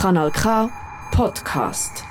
[0.00, 0.70] Kanal К
[1.12, 2.04] подкаст.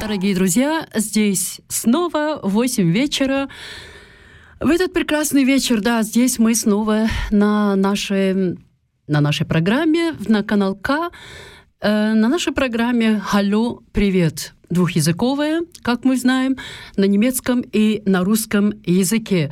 [0.00, 3.48] Дорогие друзья, здесь снова 8 вечера.
[4.60, 8.56] В этот прекрасный вечер, да, здесь мы снова на нашей,
[9.08, 11.10] на нашей программе, на канал К,
[11.80, 16.56] э, на нашей программе «Алло, привет!» двухязыковая, как мы знаем,
[16.96, 19.50] на немецком и на русском языке.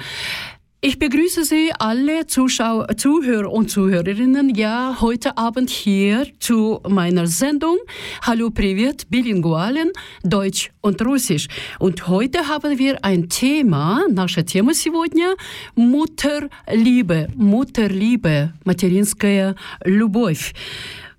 [0.87, 7.77] Ich begrüße Sie alle Zuschauer, Zuhörer und Zuhörerinnen ja heute Abend hier zu meiner Sendung
[8.21, 9.91] Hallo Privet Bilingualen
[10.21, 11.47] Deutsch und Russisch.
[11.79, 15.33] Und heute haben wir ein Thema, наше тема сегодня
[15.73, 19.55] Mutterliebe, Mutterliebe, материнская
[19.85, 20.53] любовь.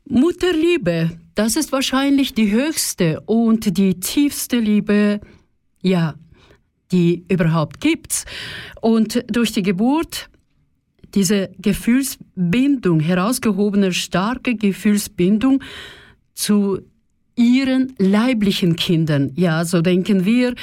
[0.09, 5.21] Mutterliebe, das ist wahrscheinlich die höchste und die tiefste Liebe,
[5.83, 6.15] ja,
[6.92, 8.26] die überhaupt gibt.
[8.82, 10.30] Und durch die Geburt
[11.14, 15.62] diese Gefühlsbindung, herausgehobene starke Gefühlsbindung
[16.34, 16.80] zu
[17.36, 19.32] ihren leiblichen Kindern.
[19.36, 20.54] Ja, so denken wir.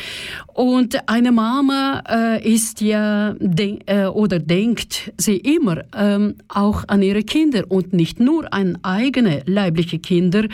[0.54, 7.22] Und eine Mama äh, ist ja äh, oder denkt sie immer ähm, auch an ihre
[7.22, 10.44] Kinder und nicht nur an eigene leibliche Kinder,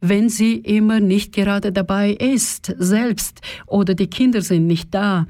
[0.00, 5.26] wenn sie immer nicht gerade dabei ist, selbst oder die Kinder sind nicht da.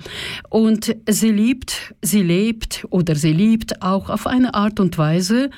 [0.51, 5.51] Und sie liebt, sie lebt oder sie liebt auch auf eine Art und Weise,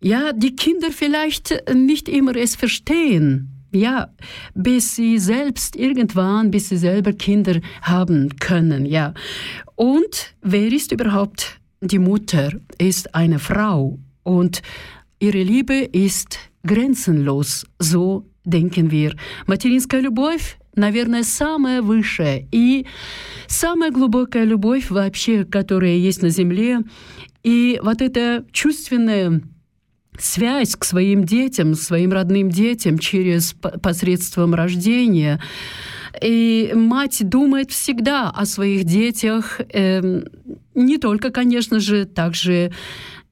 [0.00, 3.54] ja, die Kinder vielleicht nicht immer es verstehen.
[3.70, 4.08] Ja,
[4.54, 9.12] bis sie selbst irgendwann, bis sie selber Kinder haben können, ja.
[9.74, 12.52] Und wer ist überhaupt die Mutter?
[12.78, 14.62] Ist eine Frau und
[15.18, 16.38] ihre Liebe ist
[16.68, 19.16] гренценлос, so denken wir.
[19.46, 22.86] Материнская любовь наверное, самая высшая и
[23.48, 26.80] самая глубокая любовь вообще, которая есть на Земле.
[27.42, 29.42] И вот эта чувственная
[30.18, 35.40] связь к своим детям, своим родным детям через посредством рождения.
[36.22, 40.22] И мать думает всегда о своих детях, э,
[40.74, 42.72] не только, конечно же, также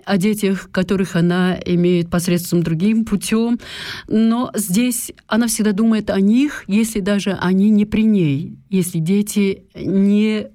[0.06, 3.59] о детях, которых она имеет посредством другим путем,
[4.09, 9.65] но здесь она всегда думает о них, если даже они не при ней, если дети
[9.75, 10.47] не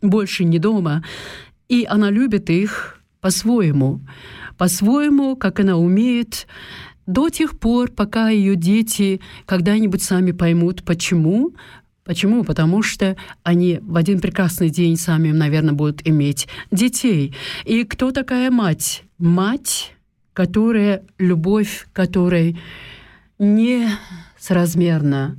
[0.00, 1.04] больше не дома,
[1.68, 4.00] и она любит их по-своему,
[4.56, 6.46] по-своему, как она умеет,
[7.06, 11.54] до тех пор, пока ее дети когда-нибудь сами поймут, почему,
[12.10, 12.42] Почему?
[12.42, 17.36] Потому что они в один прекрасный день сами, наверное, будут иметь детей.
[17.64, 19.04] И кто такая мать?
[19.18, 19.94] Мать,
[20.32, 22.58] которая, любовь которой
[23.38, 23.86] не
[24.36, 25.38] соразмерна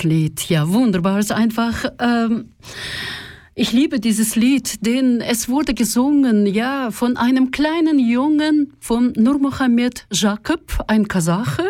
[0.00, 1.84] Wunderbares Lied, ja, wunderbares, einfach.
[1.98, 2.52] Ähm,
[3.54, 9.38] ich liebe dieses Lied, denn es wurde gesungen, ja, von einem kleinen Jungen, von Nur
[9.38, 11.64] Mohammed Jakob, ein Kasache.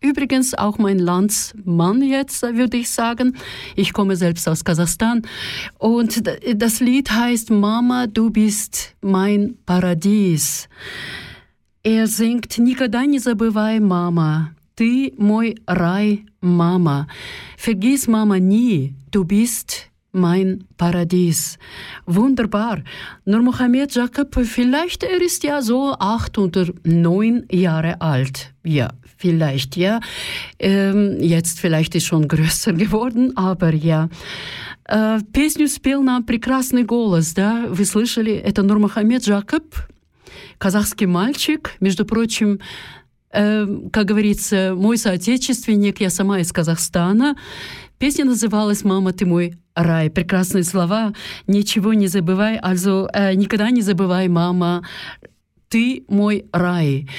[0.00, 3.36] Übrigens auch mein Landsmann jetzt, würde ich sagen.
[3.76, 5.20] Ich komme selbst aus Kasachstan.
[5.76, 6.22] Und
[6.54, 10.66] das Lied heißt Mama, du bist mein Paradies.
[11.82, 17.07] Er singt Никогда не забывай, мама, Ты мой рай, мама.
[17.57, 21.57] Vergiss Mama nie, du bist mein Paradies.
[22.05, 22.83] Wunderbar.
[23.25, 28.53] Nur Mohammed Jacob, vielleicht er ist ja so acht oder neun Jahre alt.
[28.63, 29.99] Ja, vielleicht, ja.
[30.57, 34.09] Ähm, jetzt vielleicht ist schon größer geworden, aber ja.
[34.87, 39.75] Э, песню спел нам прекрасный голос, да, вы слышали, это Нурмахамед Джакоб,
[40.59, 42.59] казахский мальчик, между прочим, э,
[43.91, 47.35] как говорится, мой соотечественник, я сама из Казахстана.
[47.97, 50.09] Песня называлась «Мама, ты мой рай».
[50.09, 51.13] Прекрасные слова.
[51.47, 54.83] Ничего не забывай, also э, никогда не забывай, мама,
[55.69, 57.09] ты мой рай.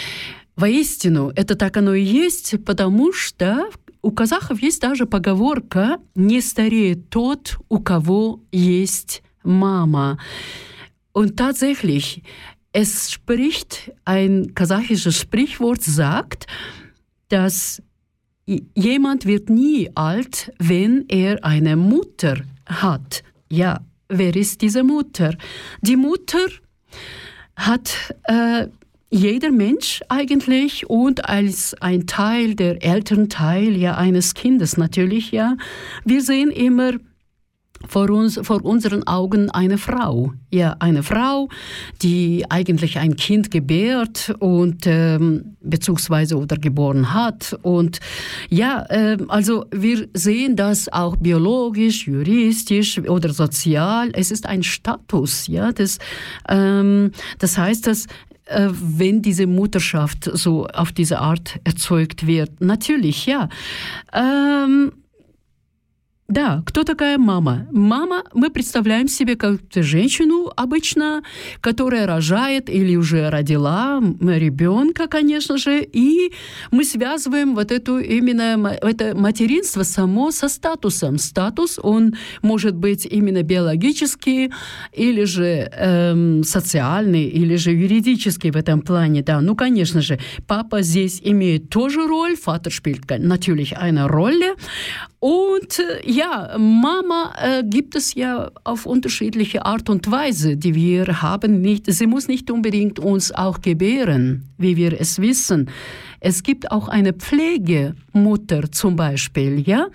[0.56, 3.68] Воистину, это так оно и есть, потому что
[4.02, 10.18] у казахов есть даже поговорка «не стареет тот, у кого есть мама».
[11.12, 12.22] Und tatsächlich,
[12.72, 16.46] es spricht, ein kasachisches Sprichwort sagt,
[17.28, 17.82] dass
[18.74, 23.22] jemand wird nie alt, wenn er eine Mutter hat.
[23.50, 25.34] Ja, wer ist diese Mutter?
[25.80, 26.46] Die Mutter
[27.56, 28.68] hat äh,
[29.10, 35.56] jeder Mensch eigentlich und als ein Teil der Elternteil ja eines Kindes natürlich ja.
[36.04, 36.92] Wir sehen immer
[37.86, 40.32] vor, uns, vor unseren Augen eine Frau.
[40.50, 41.48] Ja, eine Frau,
[42.02, 47.58] die eigentlich ein Kind gebärt und ähm, beziehungsweise oder geboren hat.
[47.62, 47.98] Und
[48.48, 54.10] ja, äh, also wir sehen das auch biologisch, juristisch oder sozial.
[54.12, 55.46] Es ist ein Status.
[55.46, 55.98] Ja, das,
[56.48, 58.06] ähm, das heißt, dass
[58.46, 62.60] äh, wenn diese Mutterschaft so auf diese Art erzeugt wird.
[62.60, 63.48] Natürlich, ja.
[64.12, 64.92] Ähm,
[66.28, 67.68] Да, кто такая мама?
[67.70, 71.22] Мама, мы представляем себе как женщину обычно,
[71.60, 76.32] которая рожает или уже родила ребенка, конечно же, и
[76.72, 81.18] мы связываем вот эту именно это материнство само со статусом.
[81.18, 84.52] Статус, он может быть именно биологический
[84.92, 89.22] или же эм, социальный, или же юридический в этом плане.
[89.22, 90.18] Да, ну, конечно же,
[90.48, 94.56] папа здесь имеет тоже роль, Vater spielt natürlich eine Rolle,
[95.18, 101.22] Und äh, ja, Mama äh, gibt es ja auf unterschiedliche Art und Weise, die wir
[101.22, 101.60] haben.
[101.60, 105.70] Nicht, sie muss nicht unbedingt uns auch gebären, wie wir es wissen.
[106.26, 109.90] Es gibt auch eine Pflegemуtter zum Beispiel, ja.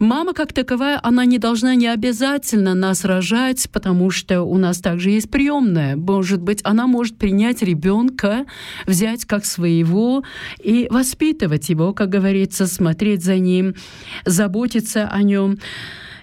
[0.00, 5.10] Мама как таковая, она не должна не обязательно нас рожать, потому что у нас также
[5.10, 5.94] есть приемная.
[5.94, 8.44] Может быть, она может принять ребенка,
[8.86, 10.24] взять как своего
[10.60, 13.76] и воспитывать его, как говорится, смотреть за ним,
[14.24, 15.58] заботиться о нем.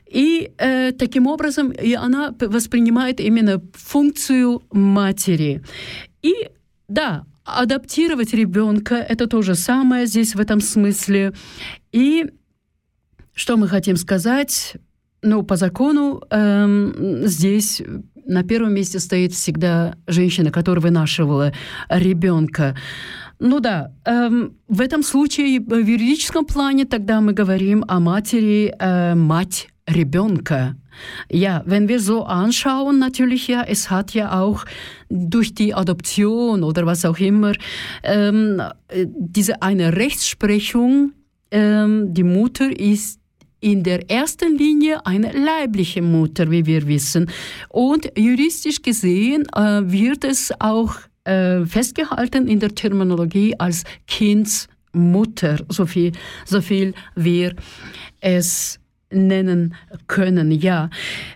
[0.05, 5.61] И э, таким образом и она воспринимает именно функцию матери.
[6.21, 6.33] И
[6.89, 11.33] да, адаптировать ребенка, это то же самое здесь в этом смысле.
[11.91, 12.25] И
[13.33, 14.75] что мы хотим сказать?
[15.21, 17.81] Ну, по закону эм, здесь
[18.25, 21.53] на первом месте стоит всегда женщина, которая вынашивала
[21.89, 22.75] ребенка.
[23.39, 29.15] Ну да, эм, в этом случае в юридическом плане тогда мы говорим о матери, äh,
[29.15, 30.75] мать ребенка.
[31.31, 34.65] Ja, wenn wir so anschauen, natürlich ja, es hat ja auch
[35.09, 37.53] durch die Adoption oder was auch immer
[38.03, 38.61] ähm,
[38.93, 41.13] diese eine Rechtsprechung,
[41.51, 43.19] ähm, die Mutter ist
[43.65, 47.31] in der ersten Linie eine leibliche Mutter, wie wir wissen.
[47.69, 55.87] Und juristisch gesehen äh, wird es auch äh, festgehalten in der Terminologie als Kindsmutter, so
[55.87, 56.11] viel,
[56.45, 57.55] so viel wir
[58.21, 58.79] es
[59.11, 59.75] nennen
[60.07, 60.51] können.
[60.51, 60.89] Ja,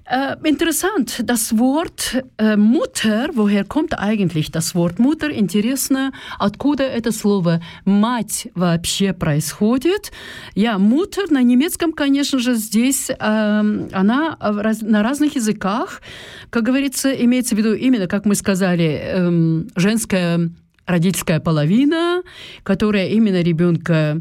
[0.05, 1.21] äh, interessant.
[1.23, 5.29] Das Wort äh, Mutter, woher kommt eigentlich das Wort Mutter?
[5.29, 10.11] Интересно, откуда это слово мать вообще происходит?
[10.55, 14.37] Я yeah, Mutter на немецком, конечно же, здесь э, она
[14.81, 16.01] на разных языках,
[16.49, 20.49] как говорится, имеется в виду именно, как мы сказали, э, женская
[20.85, 22.23] родительская половина,
[22.63, 24.19] которая именно ребенка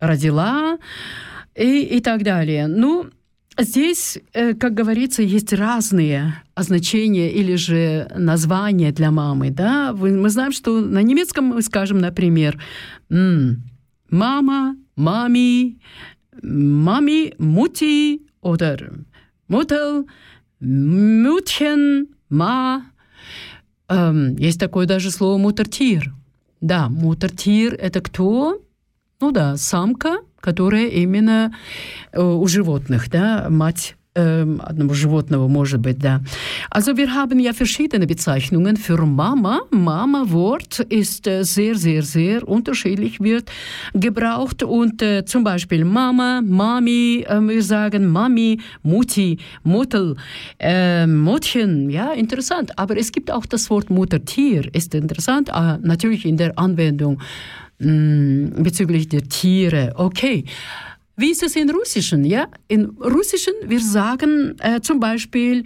[0.00, 0.78] родила
[1.58, 2.66] и, и так далее.
[2.68, 3.06] Ну,
[3.58, 9.50] здесь, э, как говорится, есть разные значения или же названия для мамы.
[9.50, 9.92] Да?
[9.92, 12.62] Мы знаем, что на немецком мы скажем, например,
[13.08, 15.78] «мама», «мами»,
[16.42, 18.92] Mami, Mutti oder
[19.48, 20.04] Mutter,
[20.60, 22.82] Mütchen, Ma.
[23.88, 26.14] Ähm, есть такое даже слово мутертир.
[26.60, 28.62] Да, мутертир– это кто?
[29.20, 31.53] Ну да, самка, которая именно
[32.11, 36.21] э, у животных, да, мать ähm, одного животного, может быть, да.
[36.69, 39.61] Also wir haben ja verschiedene Bezeichnungen für Mama.
[39.71, 43.49] Mama-Wort ist äh, sehr, sehr, sehr unterschiedlich wird
[43.93, 50.15] gebraucht und äh, zum Beispiel Mama, Mami, äh, wir sagen Mami, Mutti, Mutter,
[50.59, 52.77] äh, Muttchen, ja, interessant.
[52.77, 57.19] Aber es gibt auch das Wort Muttertier, ist interessant, äh, natürlich in der Anwendung
[57.79, 59.93] mh, mm, bezüglich der Tiere.
[59.95, 60.45] Okay.
[61.15, 62.25] Wie ist es in Russischen?
[62.25, 62.47] Ja?
[62.67, 65.63] In Russischen, wir sagen äh, zum Beispiel,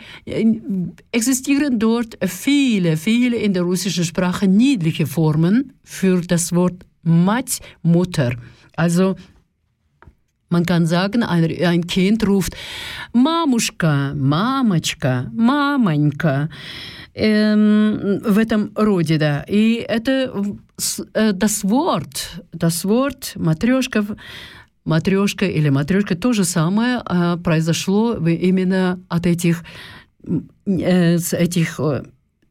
[1.13, 8.35] existieren dort viele, viele in der russischen Sprache niedliche Formen für das Wort Mать, Mutter.
[8.75, 9.15] Also
[10.52, 12.54] man kann sagen, ein, ein Kind ruft
[13.12, 16.48] Mamuschka, Mamaschka, Mamanька.
[17.14, 19.42] Ähm, в этом роде, да.
[19.42, 20.32] И это
[21.14, 24.04] äh, das Wort, das Wort Матрешка
[24.84, 29.62] матрешка или матрешка, то же самое а, произошло именно от этих,
[30.66, 31.78] э, с этих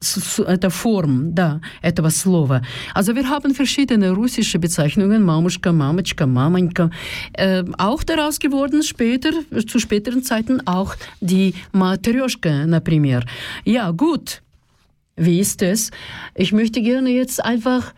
[0.00, 2.62] э, это Form, да, этого слова.
[2.94, 6.90] Also wir haben verschiedene russische Bezeichnungen, Mamuschka, Mamachka, Mamanka,
[7.32, 9.30] äh, auch daraus geworden später,
[9.66, 13.24] zu späteren Zeiten auch die Matryoshka, например.
[13.64, 14.42] Ja, gut.
[15.16, 15.90] Wie ist es?
[16.34, 17.94] Ich möchte gerne jetzt einfach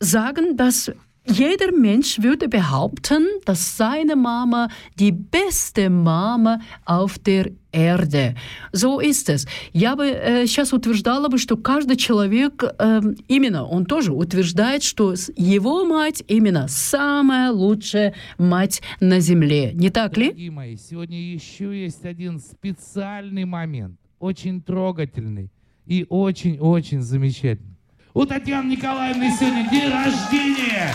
[0.00, 0.92] sagen, dass
[1.25, 8.35] jeder Mensch würde behaupten, dass seine Mama die beste Mama auf der Erde.
[8.71, 9.47] So ist es.
[9.73, 15.13] Я бы э, сейчас утверждала бы, что каждый человек э, именно, он тоже утверждает, что
[15.35, 19.71] его мать именно самая лучшая мать на земле.
[19.73, 20.27] Не так ли?
[20.27, 25.49] Дорогие мои, сегодня еще есть один специальный момент, очень трогательный
[25.85, 27.72] и очень-очень замечательный.
[28.15, 30.93] У Татьяны Николаевны сегодня день рождения.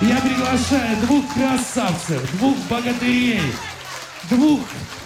[0.00, 3.40] Я приглашаю двух красавцев, двух богатырей,
[4.28, 4.58] двух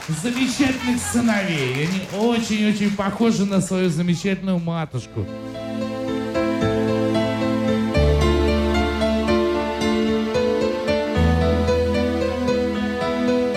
[0.09, 1.87] замечательных сыновей.
[1.87, 5.27] Они очень-очень похожи на свою замечательную матушку.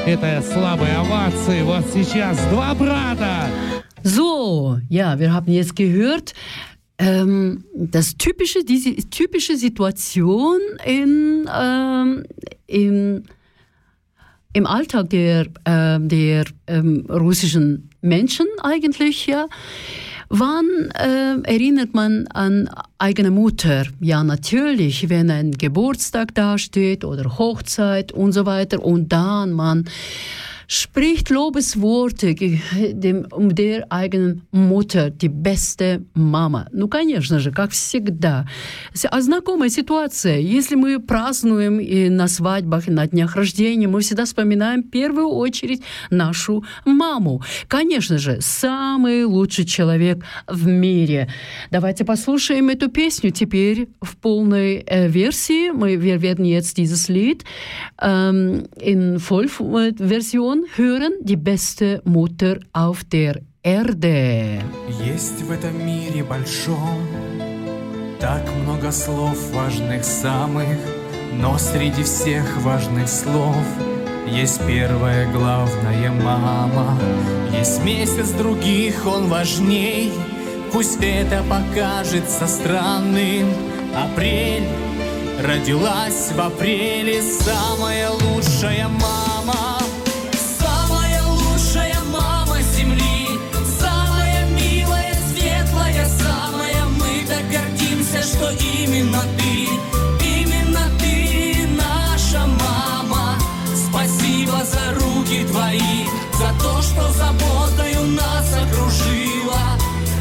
[0.05, 1.61] Это слабые овации.
[1.63, 3.47] Вот сейчас два брата.
[4.03, 6.35] So, ja, wir haben jetzt gehört,
[6.97, 12.23] ähm, das typische, diese typische Situation in, ähm,
[12.67, 13.23] in,
[14.53, 19.47] im Alltag der, äh, der ähm, russischen Menschen eigentlich, ja.
[20.29, 23.85] Wann äh, erinnert man an eigene Mutter?
[23.99, 29.85] Ja, natürlich, wenn ein Geburtstag dasteht oder Hochzeit und so weiter und dann man
[30.67, 36.67] spricht Lobesworte dem, um der eigenen Mutter, die beste мама.
[36.71, 38.47] Ну, конечно же, как всегда.
[39.09, 40.39] А знакомая ситуация.
[40.39, 45.29] Если мы празднуем и на свадьбах, и на днях рождения, мы всегда вспоминаем в первую
[45.29, 47.41] очередь нашу маму.
[47.67, 51.29] Конечно же, самый лучший человек в мире.
[51.71, 55.71] Давайте послушаем эту песню теперь в полной äh, Versie.
[55.71, 57.43] Мы werden jetzt dieses Lied
[58.01, 64.61] ähm, in Vollversion Ton hören die beste Mutter auf der Erde.
[65.03, 67.05] Есть в этом мире большом
[68.21, 70.77] так много слов важных самых,
[71.33, 73.65] но среди всех важных слов
[74.27, 76.97] есть первая главная мама.
[77.51, 80.13] Есть месяц других, он важней,
[80.71, 83.47] пусть это покажется странным.
[83.93, 84.67] Апрель
[85.43, 89.25] родилась в апреле самая лучшая мама.
[98.61, 99.67] Именно ты,
[100.25, 103.37] именно ты наша мама.
[103.89, 109.61] Спасибо за руки твои, за то, что заботою нас окружила.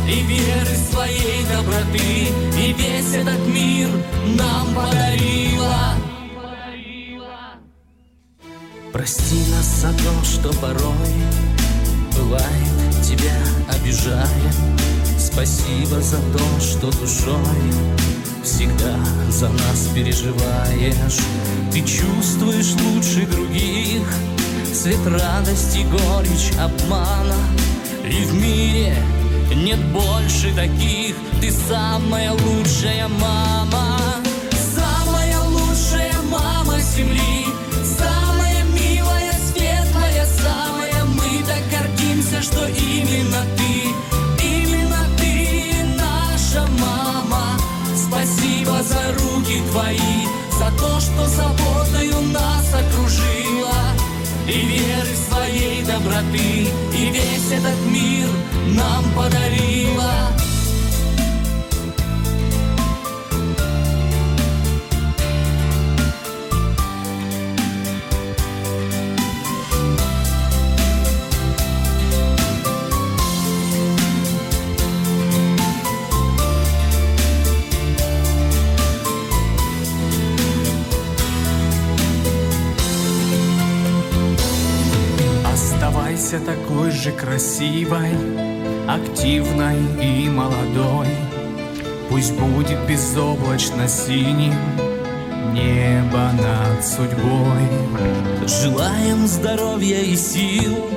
[0.07, 3.89] И веры своей доброты, и весь этот мир
[4.37, 5.95] нам подарила.
[8.93, 11.15] Прости нас за то, что порой
[12.17, 13.37] бывает тебя
[13.69, 14.55] обижаем.
[15.19, 17.37] Спасибо за то, что душой
[18.43, 18.97] всегда
[19.29, 21.19] за нас переживаешь.
[21.73, 24.07] Ты чувствуешь лучше других.
[24.73, 27.37] Цвет радости, горечь, обмана.
[28.05, 28.97] И в мире
[29.55, 31.15] нет больше таких.
[31.41, 33.99] Ты самая лучшая мама.
[34.75, 37.34] Самая лучшая мама земли
[43.25, 47.59] именно ты, именно ты наша мама.
[47.97, 50.27] Спасибо за руки твои,
[50.59, 53.75] за то, что заботою нас окружила.
[54.47, 58.29] И веры своей доброты, и весь этот мир
[58.77, 60.44] нам подарила.
[86.35, 88.11] Оставайся такой же красивой,
[88.89, 91.07] активной и молодой.
[92.09, 94.55] Пусть будет безоблачно синим
[95.53, 97.69] небо над судьбой.
[98.47, 100.91] Желаем здоровья и сил,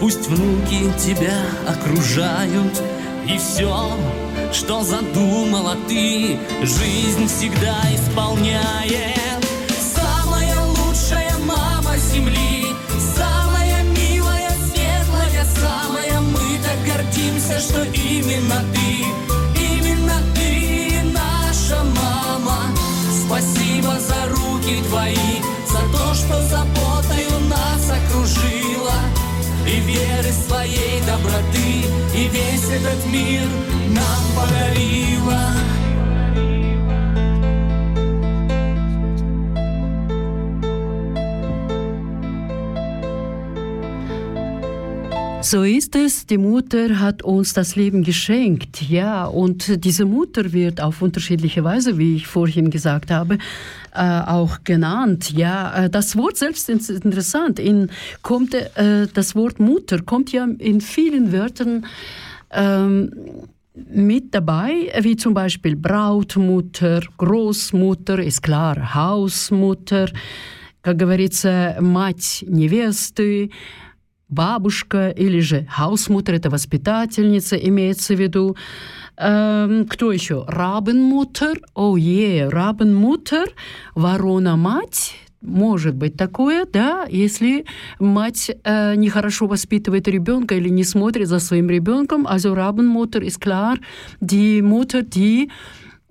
[0.00, 2.82] пусть внуки тебя окружают,
[3.26, 3.90] и все,
[4.52, 9.21] что задумала ты, жизнь всегда исполняет.
[17.62, 22.58] Что именно ты, именно ты наша мама.
[23.24, 28.98] Спасибо за руки твои, за то, что заботою нас окружила.
[29.64, 33.46] И веры своей доброты, и весь этот мир
[33.90, 35.71] нам подарила.
[45.51, 46.25] So ist es.
[46.25, 48.81] Die Mutter hat uns das Leben geschenkt.
[48.89, 53.37] Ja, und diese Mutter wird auf unterschiedliche Weise, wie ich vorhin gesagt habe,
[53.93, 55.31] äh, auch genannt.
[55.31, 57.59] Ja, äh, das Wort selbst ist interessant.
[57.59, 57.89] In,
[58.23, 61.85] kommt, äh, das Wort Mutter kommt ja in vielen Wörtern
[62.51, 63.11] ähm,
[63.73, 70.09] mit dabei, wie zum Beispiel Brautmutter, Großmutter, ist klar, Hausmutter,
[70.81, 73.49] как говорится, мать невесты,
[74.32, 78.56] бабушка или же хаусмутер, это воспитательница, имеется в виду.
[79.16, 80.44] Эм, кто еще?
[80.48, 83.52] Рабенмутер, о, е, Рабенмутер,
[83.94, 87.64] ворона-мать, может быть такое, да, если
[87.98, 92.26] мать äh, нехорошо воспитывает ребенка или не смотрит за своим ребенком.
[92.26, 93.76] Also Rabenmutter ist klar,
[94.20, 95.50] die Mutter, die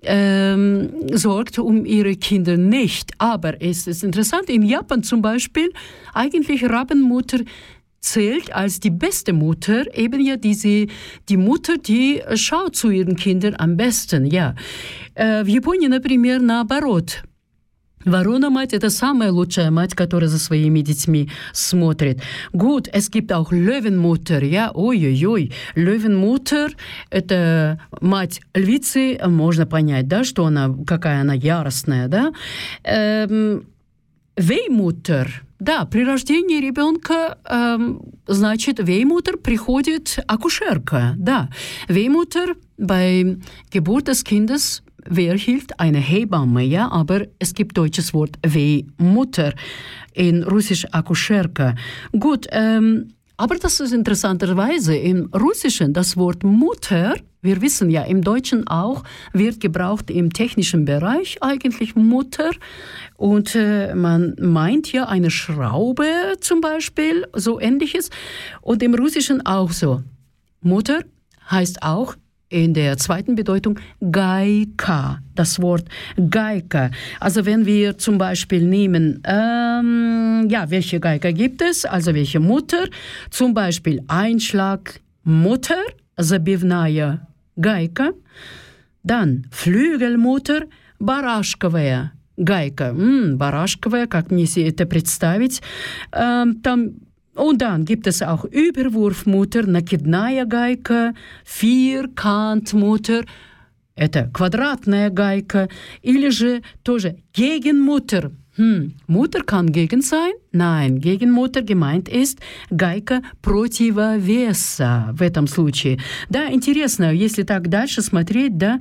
[0.02, 3.12] ähm, sorgt um ihre Kinder nicht.
[3.18, 5.72] Aber es ist interessant, in Japan zum Beispiel,
[6.12, 7.40] eigentlich Rabenmutter
[8.02, 10.88] zählt als die beste Mutter, eben ja diese,
[11.28, 14.54] die Mutter, die schaut zu ihren Kindern am besten, ja.
[15.14, 17.22] Äh, в Японии, например, наоборот.
[18.04, 22.20] Ворона-мать– это самая лучшая мать, которая за своими детьми смотрит.
[22.52, 25.52] Gut, es gibt auch Löwenmutter, ja, ой-ой-ой.
[25.76, 26.72] Löwenmutter–
[27.10, 32.32] это мать львицы, можно понять, да, что она, какая она яростная, да.
[32.82, 33.66] Эм,
[34.36, 41.15] Веймутер– да, при рождении ребенка, эм, значит, Веймутер приходит акушерка.
[41.17, 41.49] Да,
[41.87, 43.37] Вейmutter bei
[43.71, 45.79] Geburt des Kindes Wer hilft?
[45.79, 49.53] Eine Hebamme, ja, aber es gibt deutsches Wort Wehmutter,
[50.13, 51.75] in Russisch Akuscherka.
[52.11, 58.23] Gut, ähm, aber das ist interessanterweise im Russischen das Wort Mutter, wir wissen ja, im
[58.23, 62.51] Deutschen auch, wird gebraucht im technischen Bereich eigentlich Mutter.
[63.15, 66.07] Und äh, man meint ja eine Schraube
[66.41, 68.09] zum Beispiel, so ähnliches.
[68.61, 70.03] Und im Russischen auch so.
[70.61, 71.03] Mutter
[71.49, 72.15] heißt auch
[72.49, 73.79] in der zweiten Bedeutung
[74.11, 75.85] Geika, das Wort
[76.29, 76.91] Geika.
[77.19, 81.85] Also wenn wir zum Beispiel nehmen, ähm, ja, welche Geika gibt es?
[81.85, 82.85] Also welche Mutter?
[83.29, 85.79] Zum Beispiel Einschlag Mutter,
[86.15, 88.12] забивная гайка.
[89.04, 92.84] Dann Flügelmutter, барашковая гайка.
[92.84, 95.62] М, барашковая, как мне это представить?
[96.12, 96.94] Ähm, там
[97.34, 103.24] und dann gibt es auch Überwurfmutter, накидная гайка, Vierkantmutter,
[103.94, 105.68] это квадратная гайка,
[106.02, 108.32] или же тоже Gegenmutter.
[108.55, 110.31] Hm, Mutter kann gegen sein?
[110.51, 112.39] Nein, Gegenmutter gemeint ist
[112.71, 115.99] гайка противовеса в этом случае.
[116.29, 118.79] Да, интересно, если так дальше смотреть, да,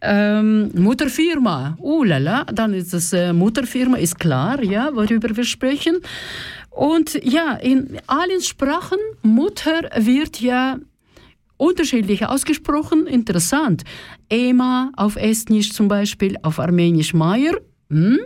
[0.00, 5.98] ähm, Mutterfirma, улala, dann ist es äh, Mutterfirma, ist klar, ja, worüber wir sprechen.
[6.70, 10.78] Und ja, in allen Sprachen, Mutter wird ja
[11.58, 13.06] unterschiedlich ausgesprochen.
[13.06, 13.82] Interessant.
[14.30, 17.54] Ema auf Estnisch zum Beispiel, auf Armenisch Meier.
[17.90, 18.18] Hm?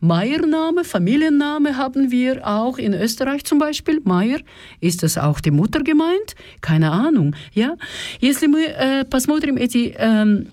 [0.00, 4.00] Meiername, Familienname haben wir auch in Österreich zum Beispiel.
[4.04, 4.38] Meier,
[4.80, 6.36] ist das auch die Mutter gemeint?
[6.60, 7.34] Keine Ahnung.
[7.52, 7.76] Ja?
[8.20, 10.44] Если мы э, посмотрим эти э,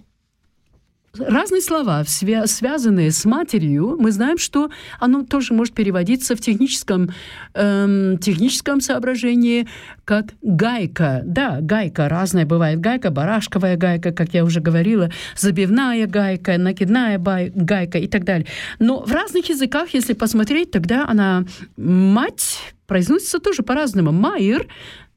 [1.19, 7.11] разные слова, свя связанные с матерью, мы знаем, что оно тоже может переводиться в техническом,
[7.55, 9.69] эм, техническом соображении
[10.05, 11.23] как гайка.
[11.25, 12.81] Да, гайка разная бывает.
[12.81, 18.47] Гайка, барашковая гайка, как я уже говорила, забивная гайка, накидная гайка и так далее.
[18.79, 21.45] Но в разных языках, если посмотреть, тогда она
[21.77, 24.13] мать произносится тоже по-разному.
[24.13, 24.67] Майер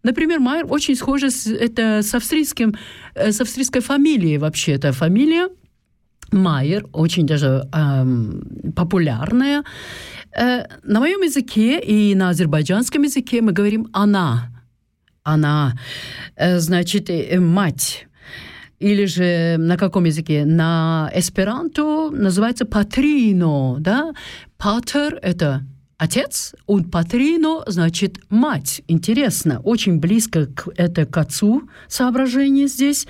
[0.04, 2.76] Например, Майер очень схожа с, это с, австрийским,
[3.16, 4.74] э, с австрийской фамилией вообще.
[4.74, 5.48] Это фамилия
[6.34, 9.64] Майер, очень даже эм, популярная.
[10.36, 14.50] Э, на моем языке и на азербайджанском языке мы говорим «она».
[15.24, 15.74] «Она»,
[16.36, 18.08] э, значит, э, «мать».
[18.80, 20.44] Или же на каком языке?
[20.46, 24.14] На эсперанто называется «патрино», да?
[24.58, 25.62] «Патер»— это
[25.98, 28.82] отец, und патрино значит мать.
[28.90, 33.08] Интересно, очень близко к, это к отцу соображение здесь.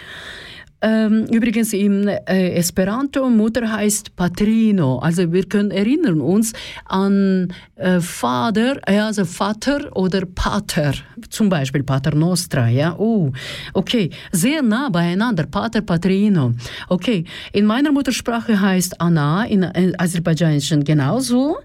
[0.85, 4.99] Ähm, übrigens im äh, Esperanto Mutter heißt Patrino.
[4.99, 6.51] Also wir können erinnern uns
[6.83, 10.93] an äh, Vater, also Vater oder Pater,
[11.29, 12.67] zum Beispiel Pater Nostra.
[12.67, 13.31] Ja, oh,
[13.73, 15.45] okay, sehr nah beieinander.
[15.45, 16.51] Pater Patrino.
[16.89, 21.59] Okay, in meiner Muttersprache heißt Anna, in, in Aserbaidschanischen genauso.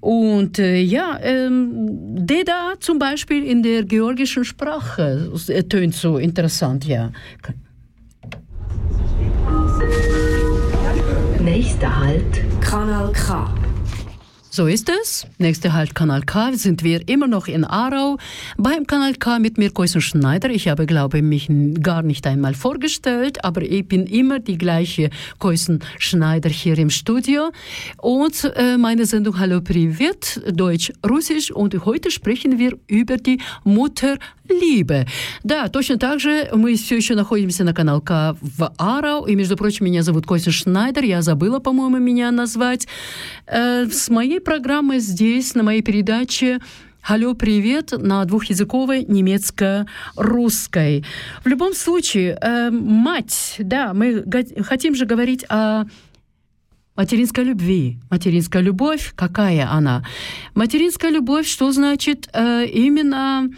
[0.00, 6.86] Und äh, ja, ähm, Deda zum Beispiel in der georgischen Sprache äh, tönt so interessant,
[6.86, 7.10] ja.
[11.40, 13.48] Nächster Halt, Kanal K.
[14.53, 15.27] So ist es.
[15.37, 18.17] Nächster Halt Kanal K sind wir immer noch in Aarau
[18.57, 20.49] beim Kanal K mit mir Koisen Schneider.
[20.49, 21.47] Ich habe, glaube mich
[21.81, 27.51] gar nicht einmal vorgestellt, aber ich bin immer die gleiche Koisen Schneider hier im Studio.
[27.97, 31.51] Und äh, meine Sendung Hallo Privat, Deutsch, Russisch.
[31.51, 34.17] Und heute sprechen wir über die Mutter
[34.49, 35.05] Либе.
[35.43, 39.25] Да, точно так же мы все еще находимся на канал К в Арау.
[39.27, 41.03] И, между прочим, меня зовут Костя Шнайдер.
[41.03, 42.87] Я забыла, по-моему, меня назвать.
[43.45, 46.60] Э, с моей программой здесь, на моей передаче
[47.02, 51.04] Алло, привет на двухязыковой немецко-русской.
[51.44, 54.24] В любом случае, э, мать, да, мы
[54.62, 55.84] хотим же говорить о
[56.96, 57.98] материнской любви.
[58.10, 60.04] Материнская любовь, какая она?
[60.54, 63.50] Материнская любовь, что значит э, именно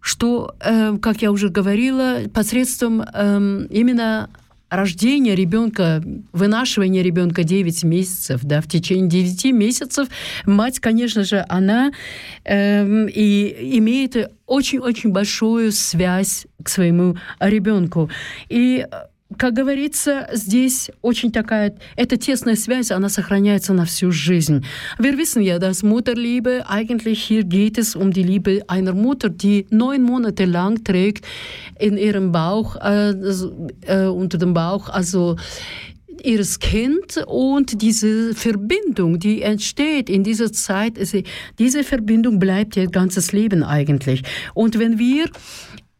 [0.00, 4.28] что, э, как я уже говорила, посредством э, именно
[4.68, 10.08] рождения ребенка, вынашивания ребенка 9 месяцев, да, в течение 9 месяцев
[10.46, 11.92] мать, конечно же, она
[12.44, 18.10] э, и имеет очень-очень большую связь к своему ребенку.
[18.48, 18.86] И
[19.37, 24.65] как говорится, здесь очень такая, эта tесная связь, она сохраняется на всю жизнь.
[24.97, 29.67] Wir wissen ja, dass Mutterliebe, eigentlich hier geht es um die Liebe einer Mutter, die
[29.69, 31.25] neun Monate lang trägt
[31.79, 33.11] in ihrem Bauch, äh,
[33.81, 35.35] äh, unter dem Bauch, also
[36.23, 41.19] ihres Kind und diese Verbindung, die entsteht in dieser Zeit, also
[41.59, 44.23] diese Verbindung bleibt ihr ganzes Leben eigentlich.
[44.53, 45.29] Und wenn wir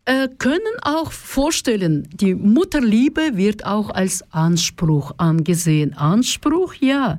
[0.07, 5.95] äh, können auch vorstellen, die Mutterliebe wird auch als Anspruch angesehen.
[5.95, 7.19] Anspruch, ja.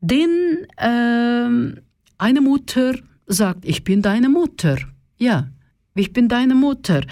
[0.00, 1.80] Denn äh,
[2.18, 2.94] eine Mutter
[3.26, 4.78] sagt, ich bin deine Mutter.
[5.18, 5.48] Ja,
[5.94, 7.02] ich bin deine Mutter.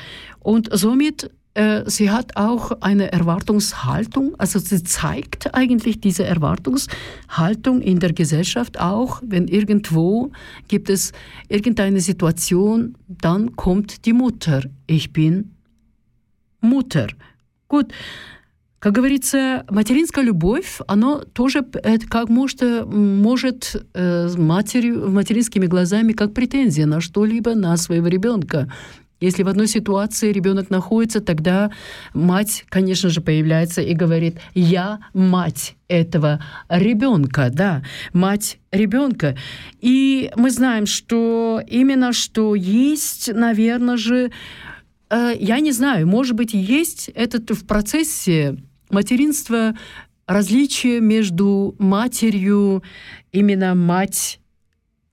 [0.41, 1.31] Und somit
[1.86, 9.22] sie hat auch eine Erwartungshaltung, also sie zeigt eigentlich diese Erwartungshaltung in der Gesellschaft auch,
[9.26, 10.32] wenn irgendwo
[10.70, 11.12] gibt es
[11.50, 14.62] irgendeine Situation, dann kommt die Mutter.
[14.88, 15.52] Ich bin
[16.62, 17.08] Mutter.
[17.68, 17.94] Gut.
[18.80, 21.66] Как говорится, материнская любовь, она тоже
[22.10, 28.70] как может, может э, матерью, материнскими глазами как претензия на что-либо, на своего ребенка.
[29.21, 31.71] Если в одной ситуации ребенок находится, тогда
[32.13, 39.37] мать, конечно же, появляется и говорит, я мать этого ребенка, да, мать ребенка.
[39.81, 44.31] И мы знаем, что именно что есть, наверное же,
[45.11, 48.57] э, я не знаю, может быть, есть этот в процессе
[48.91, 49.75] материнства
[50.27, 52.83] различие между матерью,
[53.33, 54.41] именно мать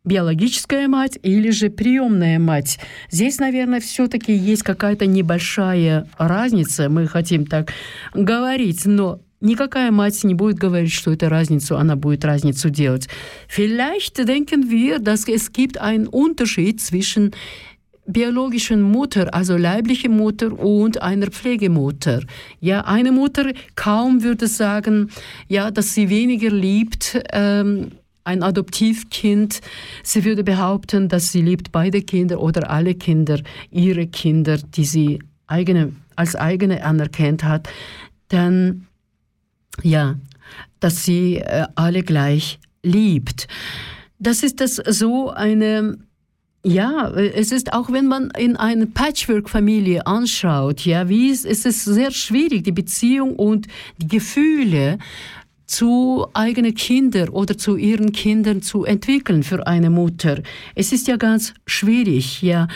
[0.03, 2.79] биологическая мать или же приемная мать.
[3.09, 7.71] Здесь, наверное, все-таки есть какая-то небольшая разница, мы хотим так
[8.13, 13.09] говорить, но никакая мать не будет говорить, что это разницу, она будет разницу делать.
[13.47, 17.31] Vielleicht denken wir, dass es gibt einen Unterschied zwischen
[18.07, 22.21] biologischen Mutter, also leibliche Mutter und einer Pflegemutter.
[22.59, 25.11] Ja, eine Mutter kaum würde sagen,
[25.47, 27.91] ja, dass sie weniger liebt, ähm,
[28.23, 29.61] ein Adoptivkind,
[30.03, 35.19] sie würde behaupten, dass sie liebt beide Kinder oder alle Kinder, ihre Kinder, die sie
[35.47, 37.67] eigene, als eigene anerkannt hat.
[38.31, 38.87] Denn
[39.83, 40.15] ja,
[40.79, 43.47] dass sie äh, alle gleich liebt.
[44.19, 45.97] Das ist das so eine
[46.63, 51.85] ja, es ist auch, wenn man in eine Patchwork-Familie anschaut, ja, wie es, es ist
[51.85, 54.99] sehr schwierig, die Beziehung und die Gefühle
[55.71, 60.43] zu eigenen Kindern oder zu ihren Kindern zu entwickeln für eine Mutter.
[60.75, 62.67] Es ist ja ganz schwierig, ja,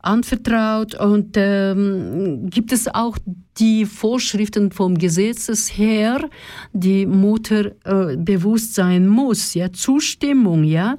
[0.00, 3.18] anvertraut und ähm, gibt es auch
[3.58, 6.28] die Vorschriften vom Gesetzes her,
[6.72, 10.96] die Mutter äh, bewusst sein muss, ja, Zustimmung, ja.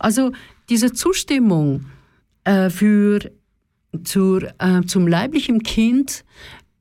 [0.00, 0.32] Also
[0.68, 1.86] diese Zustimmung
[2.42, 3.20] äh, für
[4.02, 6.24] zur, äh, zum leiblichen Kind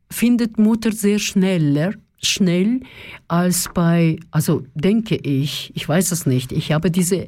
[0.10, 2.82] findet Mutter sehr schneller schnell
[3.28, 7.28] als bei, also denke ich, ich weiß es nicht, ich habe diese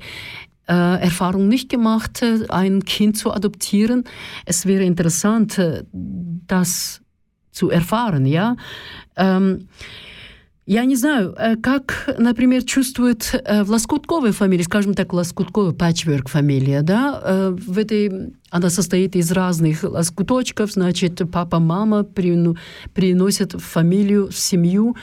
[0.69, 4.03] äh, Erfahrung nicht gemacht, äh, ein Kind zu adoptieren.
[4.45, 7.01] Es wäre interessant, äh, das
[7.51, 8.55] zu erfahren, ja.
[9.15, 9.67] Ähm,
[10.69, 17.49] Я не знаю, как, например, чувствует в лоскутковой фамилии, скажем так, лоскутковая патчворк фамилия, да,
[17.49, 24.95] в этой, она состоит из разных лоскуточков, значит, папа, мама приносят в фамилию, в семью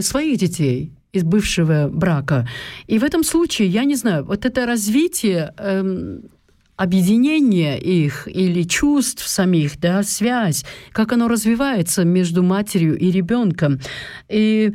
[0.00, 2.48] своих детей из бывшего брака.
[2.86, 6.30] И в этом случае, я не знаю, вот это развитие эм,
[6.76, 13.80] объединение их или чувств самих, да, связь, как оно развивается между матерью и ребенком.
[14.28, 14.72] И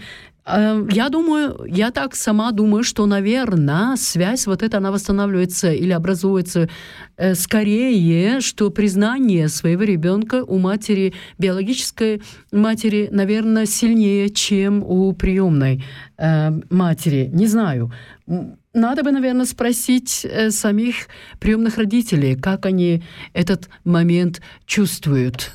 [0.91, 6.69] я думаю, я так сама думаю, что, наверное, связь вот эта, она восстанавливается или образуется
[7.17, 15.83] э, скорее, что признание своего ребенка у матери, биологической матери, наверное, сильнее, чем у приемной
[16.17, 17.29] э, матери.
[17.33, 17.91] Не знаю.
[18.73, 21.07] Надо бы, наверное, спросить э, самих
[21.39, 25.51] приемных родителей, как они этот момент чувствуют.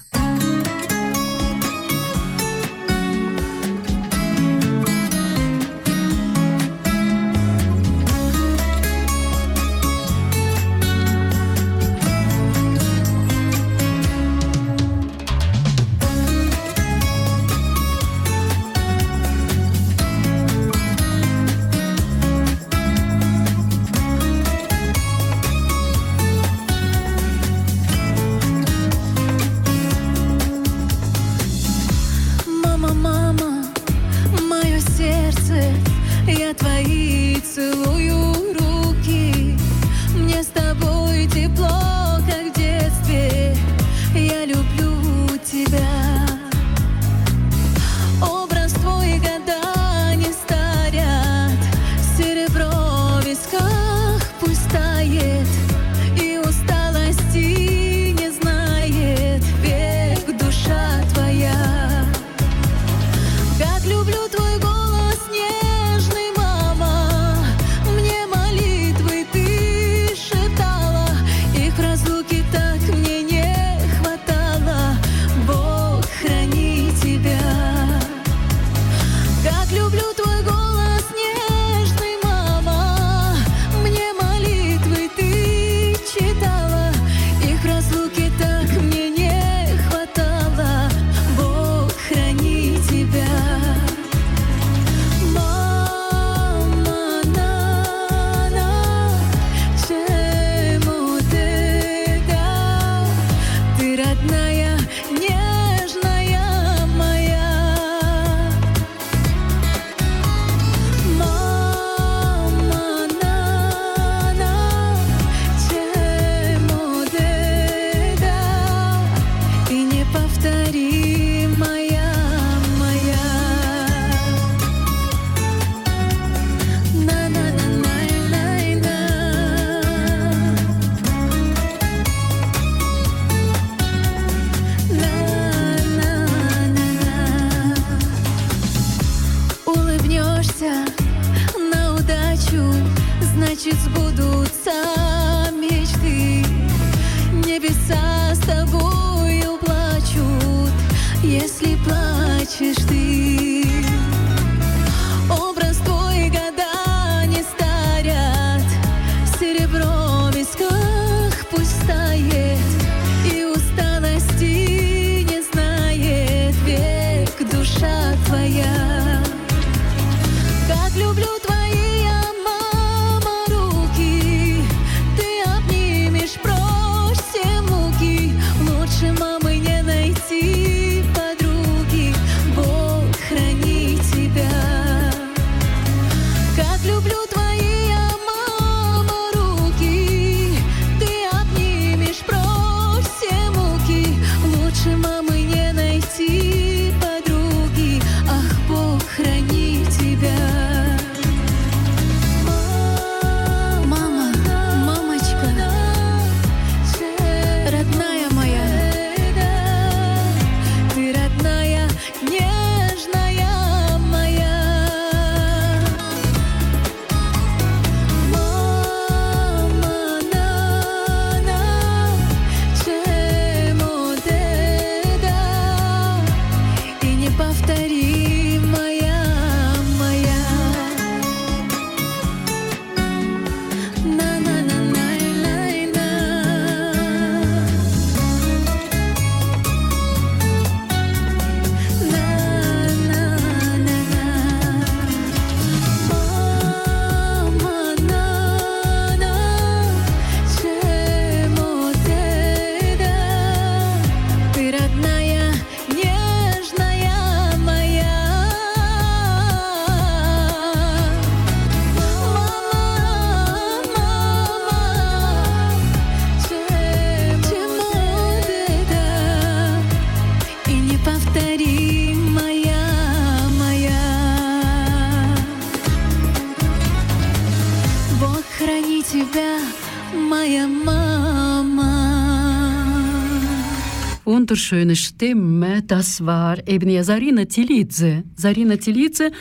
[284.54, 288.22] Wunderschöne Stimme, das war eben ja Sarina Tilidze.
[288.36, 289.32] Sarina Tilidze,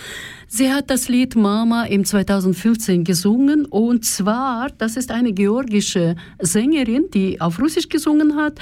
[0.47, 7.11] sie hat das Lied Mama im 2015 gesungen und zwar, das ist eine georgische Sängerin,
[7.13, 8.57] die auf Russisch gesungen hat.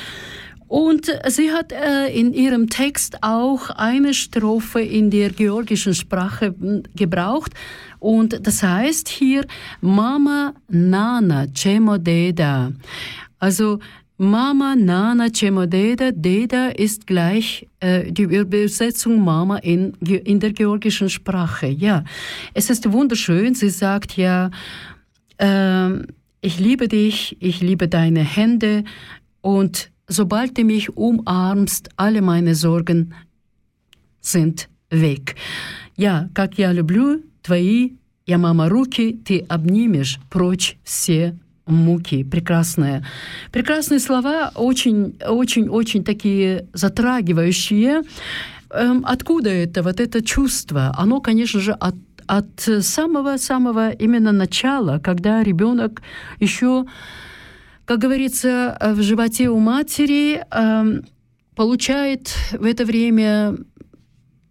[0.68, 6.84] Und sie hat äh, in ihrem Text auch eine Strophe in der georgischen Sprache hm,
[6.94, 7.54] gebraucht.
[8.00, 9.46] Und das heißt hier
[9.80, 12.74] Mama Nana Chemo Deda.
[13.40, 13.80] Also
[14.21, 21.67] Mama, Nana, Chemodeda, Deda ist gleich äh, die Übersetzung Mama in, in der georgischen Sprache.
[21.67, 22.03] Ja,
[22.55, 23.55] es ist wunderschön.
[23.55, 24.51] Sie sagt ja,
[25.37, 25.91] äh,
[26.41, 28.85] ich liebe dich, ich liebe deine Hände
[29.43, 33.13] und sobald du mich umarmst, alle meine Sorgen
[34.21, 35.37] sind weg.
[35.97, 37.93] Я, как я люблю твои,
[38.27, 41.37] я мама руки, ты обнимешь прочь все
[41.72, 42.24] муки.
[42.24, 43.06] Прекрасные.
[43.52, 48.02] Прекрасные слова, очень, очень, очень такие затрагивающие.
[48.72, 50.94] Эм, откуда это, вот это чувство?
[50.98, 51.96] Оно, конечно же, от
[52.28, 56.02] от самого-самого именно начала, когда ребенок
[56.40, 56.86] еще,
[57.84, 61.02] как говорится, в животе у матери э,
[61.56, 63.58] получает в это время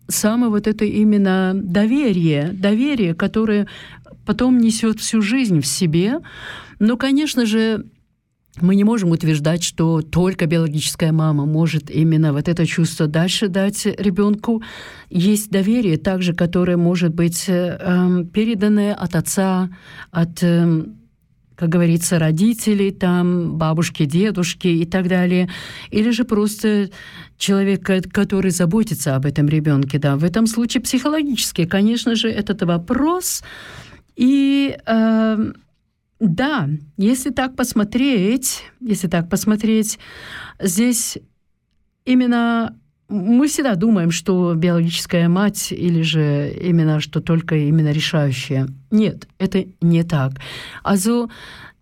[0.09, 3.67] самое вот это именно доверие, доверие, которое
[4.27, 6.19] потом несет всю жизнь в себе,
[6.81, 7.85] но, конечно же,
[8.61, 13.87] мы не можем утверждать, что только биологическая мама может именно вот это чувство дальше дать
[13.87, 14.63] ребенку.
[15.09, 19.71] Есть доверие также, которое может быть э, переданное от отца,
[20.11, 20.85] от, э,
[21.55, 25.49] как говорится, родителей, там, бабушки, дедушки и так далее.
[25.91, 26.91] Или же просто
[27.39, 29.99] человек, который заботится об этом ребенке.
[29.99, 30.17] Да.
[30.17, 33.43] В этом случае психологически, конечно же, этот вопрос.
[34.17, 35.53] И э,
[36.21, 36.69] да,
[36.99, 39.99] если так посмотреть, если так посмотреть,
[40.61, 41.19] здесь
[42.05, 42.77] именно
[43.09, 48.69] мы всегда думаем, что биологическая мать или же именно что только именно решающая.
[48.91, 50.35] Нет, это не так.
[50.85, 51.29] Also,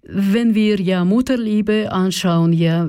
[0.03, 2.89] wenn wir ja Mutterliebe anschauen, ja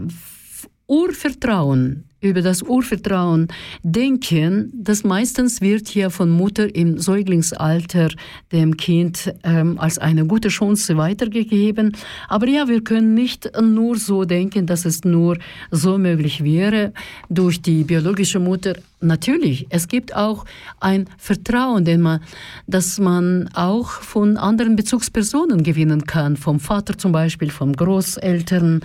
[0.87, 3.47] Urvertrauen über das Urvertrauen
[3.83, 8.09] denken, das meistens wird hier von Mutter im Säuglingsalter
[8.51, 11.95] dem Kind ähm, als eine gute Chance weitergegeben.
[12.27, 15.37] Aber ja, wir können nicht nur so denken, dass es nur
[15.71, 16.93] so möglich wäre
[17.29, 18.73] durch die biologische Mutter.
[19.01, 20.43] Natürlich, es gibt auch
[20.81, 22.19] ein Vertrauen, den man,
[22.67, 28.81] das man auch von anderen Bezugspersonen gewinnen kann, vom Vater zum Beispiel, vom Großeltern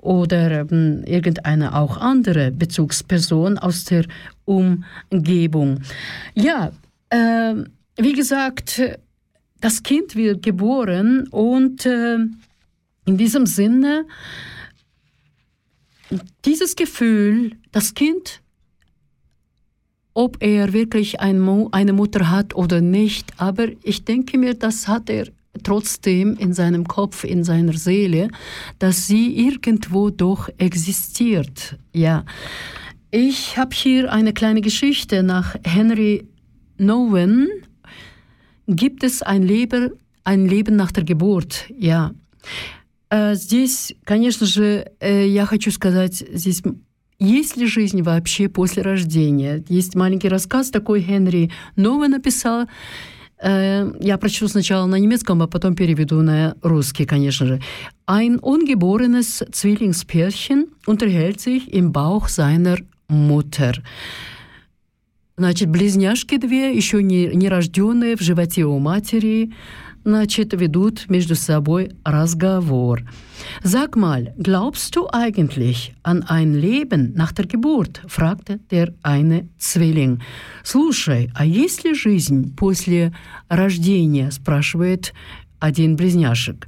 [0.00, 4.04] oder ähm, irgendeine auch andere Bezugsperson aus der
[4.44, 5.80] Umgebung.
[6.34, 6.70] Ja,
[7.08, 7.54] äh,
[7.96, 8.82] wie gesagt,
[9.62, 12.18] das Kind wird geboren und äh,
[13.06, 14.04] in diesem Sinne,
[16.44, 18.42] dieses Gefühl, das Kind,
[20.13, 25.09] ob er wirklich ein eine Mutter hat oder nicht, aber ich denke mir, das hat
[25.09, 25.27] er
[25.63, 28.29] trotzdem in seinem Kopf, in seiner Seele,
[28.79, 31.77] dass sie irgendwo doch existiert.
[31.93, 32.25] Ja.
[33.11, 36.27] Ich habe hier eine kleine Geschichte nach Henry
[36.77, 37.47] Nowen.
[38.67, 39.91] Gibt es ein Leben,
[40.23, 41.65] ein Leben nach der Geburt?
[41.77, 42.13] Ja.
[43.33, 46.61] Здесь, конечно же, я хочу сказать, здесь
[47.18, 49.64] есть ли жизнь вообще после рождения?
[49.68, 52.66] Есть маленький рассказ такой Генри Новый написал.
[53.42, 57.60] Я прочту сначала на немецком, а потом переведу на русский, конечно же.
[58.06, 63.82] Ein ungeborenes Zwillingspärchen unterhält sich im Bauch seiner Mutter.
[65.36, 69.52] Значит, близняшки две, еще не, не рожденные в животе у матери,
[70.03, 73.03] значит, ведут между собой разговор.
[73.63, 78.01] Sag mal, glaubst du eigentlich an ein Leben nach der Geburt?
[78.07, 80.19] fragte der eine Zwilling.
[80.63, 83.11] Слушай, а есть ли жизнь после
[83.49, 84.31] рождения?
[84.31, 85.13] спрашивает
[85.59, 86.67] один близняшек.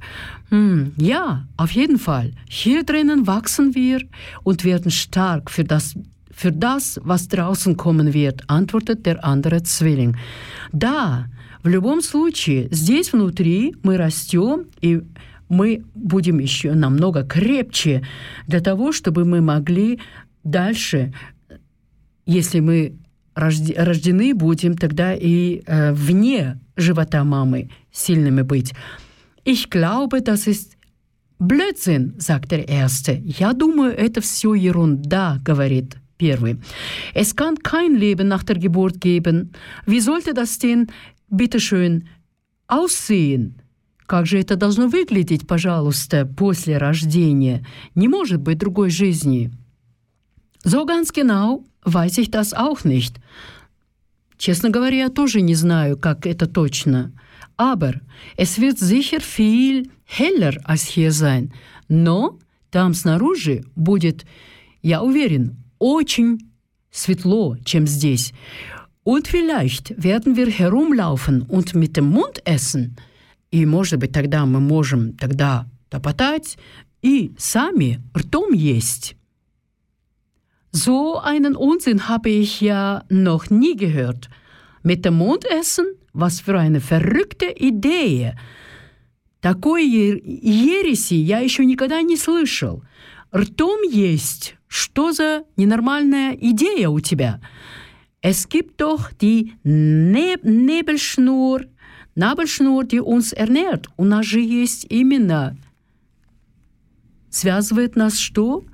[0.50, 2.32] Hm, ja, auf jeden Fall.
[2.48, 4.02] Hier drinnen wachsen wir
[4.42, 5.94] und werden stark für das
[6.34, 10.16] für das, was draußen kommen wird, antwortet der andere Zwilling.
[10.72, 11.26] Да,
[11.63, 15.01] В любом случае, здесь внутри мы растем, и
[15.49, 18.03] мы будем еще намного крепче
[18.47, 19.99] для того, чтобы мы могли
[20.43, 21.13] дальше,
[22.25, 22.97] если мы
[23.35, 28.73] рождены будем, тогда и äh, вне живота мамы сильными быть.
[29.45, 30.77] Ich glaube, das ist
[31.39, 33.21] Blödsinn, sagt der Erste.
[33.23, 36.57] Я думаю, это все ерунда, говорит Первый.
[37.13, 39.51] Es kann kein Leben nach der Geburt geben.
[39.85, 40.87] Wie sollte das denn
[41.29, 42.07] bitteschön
[42.67, 43.61] aussehen?
[44.05, 47.65] Как же это должно выглядеть, пожалуйста, после рождения?
[47.93, 49.51] Не может быть другой жизни.
[50.65, 53.15] So ganz genau weiß ich das auch nicht.
[54.37, 57.11] Честно говоря, я тоже не знаю, как это точно.
[57.57, 58.01] Aber
[58.37, 61.51] es wird sicher viel heller als hier sein.
[61.89, 62.37] Но
[62.71, 64.25] там снаружи будет,
[64.81, 66.39] я уверен, очень
[66.91, 68.33] светло, чем здесь.
[69.06, 72.96] Und vielleicht werden wir herumlaufen und mit dem Mund essen.
[73.50, 76.56] И, может быть, тогда мы можем тогда топотать
[77.02, 79.16] и сами ртом есть.
[80.72, 84.30] So einen Unsinn habe ich ja noch nie gehört.
[84.82, 85.84] Mit dem Mund essen?
[86.14, 88.34] Was für eine verrückte Idee!
[89.42, 92.82] Такой ереси я еще никогда не слышал.
[93.34, 94.56] Ртом есть.
[94.68, 97.40] Что за ненормальная идея у тебя?
[98.29, 101.61] Es gibt doch die Neb Nebelschnur,
[102.13, 103.87] Nabelschnur, die uns ernährt.
[103.95, 105.55] У нас же есть именно
[107.29, 108.65] связывает нас что?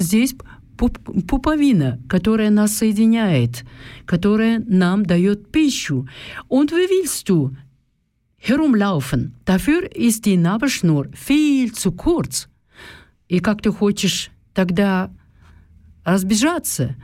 [0.00, 0.34] Здесь
[0.76, 3.64] пуповина, которая нас соединяет,
[4.04, 6.08] которая нам дает пищу.
[6.48, 7.56] Und wie willst du
[8.36, 9.34] herumlaufen?
[9.44, 12.48] Dafür ist die Nabelschnur viel zu kurz.
[13.28, 15.12] И как ты хочешь тогда
[16.04, 16.96] разбежаться?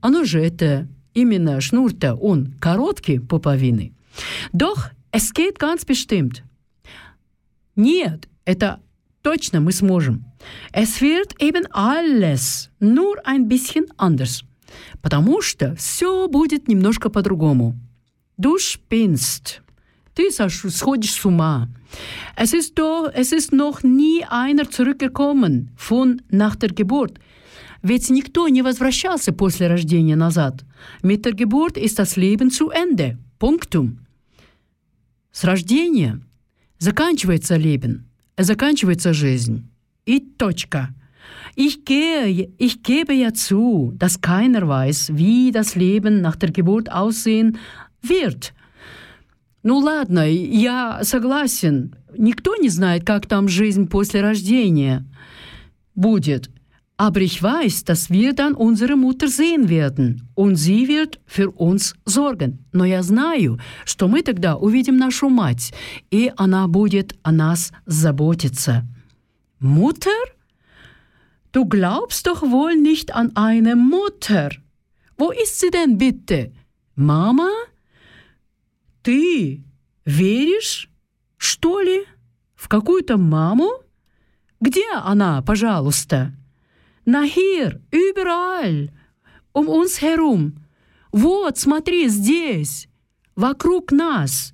[0.00, 3.92] Оно же это именно шнур-то, он короткий пуповины.
[4.52, 6.42] Doch es geht ganz bestimmt.
[7.76, 8.80] Нет, это
[9.22, 10.24] точно мы сможем.
[10.72, 14.44] Es wird eben alles nur ein bisschen anders.
[15.02, 17.74] Потому что все будет немножко по-другому.
[18.36, 19.60] Du spinnst.
[20.14, 21.68] Ты сходишь с ума.
[22.36, 27.18] Es ist, doch, es ist noch nie einer zurückgekommen von nach der Geburt.
[27.84, 30.64] Ведь никто не возвращался после рождения назад.
[31.02, 33.18] Geburt ist das Leben zu Ende.
[33.38, 33.98] Пунктум.
[35.30, 36.18] С рождения
[36.78, 38.04] заканчивается Leben,
[38.38, 39.68] заканчивается жизнь.
[40.06, 40.94] И точка.
[41.56, 46.90] Ich, gehe, ich gebe ja zu, dass keiner weiß, wie das Leben nach der Geburt
[46.90, 47.58] aussehen
[48.00, 48.54] wird.
[49.62, 51.96] Ну ладно, я согласен.
[52.16, 55.04] Никто не знает, как там жизнь после рождения
[55.94, 56.50] будет.
[56.96, 61.94] Aber ich weiß, dass wir dann unsere Mutter sehen werden, und sie wird für uns
[62.04, 62.64] sorgen.
[62.72, 65.72] Но я знаю, что мы тогда увидим нашу мать,
[66.10, 68.84] и она будет о нас заботиться.
[69.58, 70.12] Mutter?
[71.52, 74.50] Du glaubst doch wohl nicht an eine Mutter.
[75.16, 76.52] Wo ist sie denn bitte?
[76.94, 77.50] Mama?
[79.02, 79.64] Ты
[80.04, 80.88] веришь,
[81.38, 82.04] что ли,
[82.54, 83.68] в какую-то маму?
[84.60, 86.32] Где она, пожалуйста?
[87.04, 88.90] Na hier, überall,
[89.52, 90.54] um uns herum.
[91.12, 92.88] Вот, смотри, здесь,
[93.36, 94.52] вокруг нас.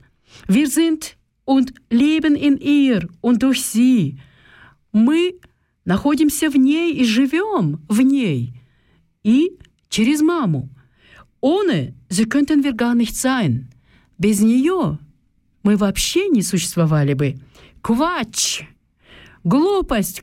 [0.48, 4.18] Wir sind und leben in ihr und durch sie.
[4.92, 5.38] Мы
[5.84, 8.54] находимся в ней и живем в ней.
[9.22, 10.68] И через маму.
[11.40, 13.68] Ohne sie könnten wir gar nicht sein.
[14.18, 14.98] Без нее
[15.62, 17.36] мы вообще не существовали бы.
[17.82, 18.64] Quatsch!
[19.44, 20.22] Глупость!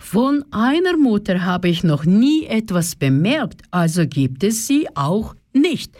[0.00, 5.92] Von einer Mutter habe ich noch nie etwas bemerkt, also gibt es sie auch nicht.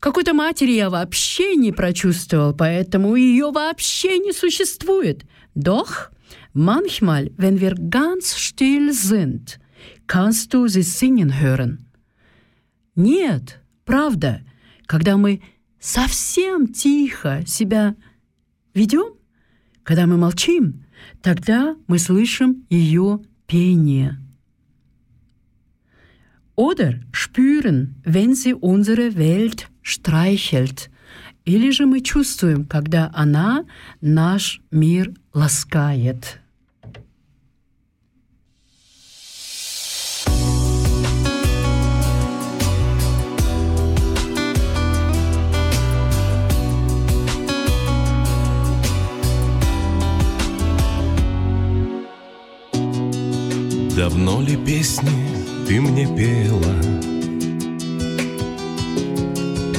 [0.00, 5.24] Какой-то матери я вообще не прочувствовал, поэтому ее вообще не существует.
[5.54, 6.10] Doch
[6.52, 9.60] manchmal, wenn wir ganz still sind,
[10.08, 11.86] kannst du sie singen hören.
[12.96, 14.42] Нет, правда,
[14.86, 15.40] когда мы
[15.78, 17.94] совсем тихо себя
[18.74, 19.14] ведем,
[19.84, 20.83] когда мы молчим,
[21.22, 24.18] Тогда мы слышим ее пение.
[26.56, 30.90] Oder spüren, wenn sie unsere Welt streichelt.
[31.44, 33.66] Или же мы чувствуем, когда она
[34.00, 36.40] наш мир ласкает.
[53.96, 55.08] Давно ли песни
[55.68, 56.74] ты мне пела?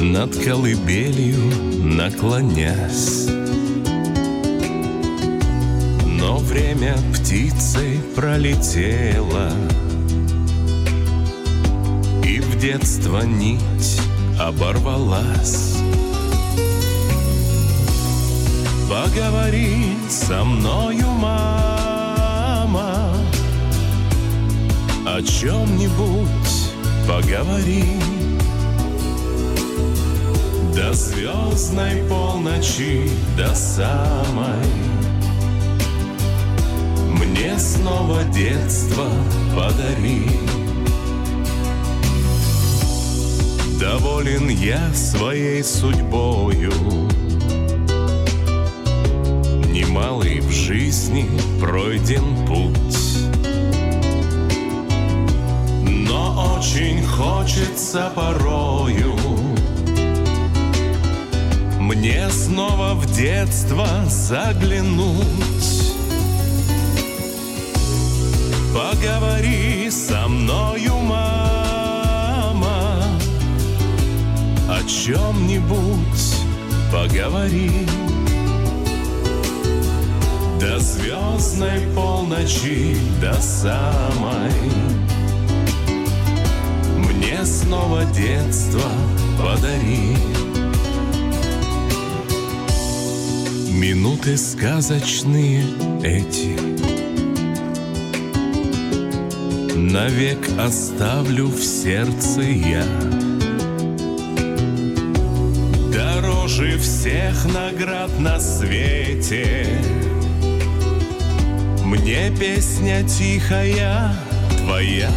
[0.01, 1.51] Над колыбелью
[1.84, 3.28] наклонясь.
[6.05, 9.51] Но время птицей пролетело.
[12.24, 13.99] И в детство нить
[14.39, 15.76] оборвалась.
[18.89, 21.64] Поговори со мною, мама
[25.06, 26.72] о чем-нибудь
[27.08, 27.86] поговори.
[30.76, 34.66] До звездной полночи, до самой.
[37.08, 39.08] Мне снова детство
[39.56, 40.28] подари.
[43.80, 46.74] Доволен я своей судьбою.
[49.72, 51.30] Немалый в жизни
[51.60, 53.05] пройден путь
[56.58, 59.16] очень хочется порою.
[61.80, 65.26] Мне снова в детство заглянуть.
[68.74, 73.03] Поговори со мною, мама.
[74.70, 76.36] О чем-нибудь
[76.91, 77.88] поговори.
[80.60, 84.51] До звездной полночи, до самой
[87.66, 88.82] снова детство
[89.39, 90.16] подари.
[93.72, 95.63] Минуты сказочные
[96.03, 96.55] эти.
[99.76, 102.86] Навек оставлю в сердце я.
[105.91, 109.66] Дороже всех наград на свете.
[111.84, 114.16] Мне песня тихая
[114.59, 115.09] твоя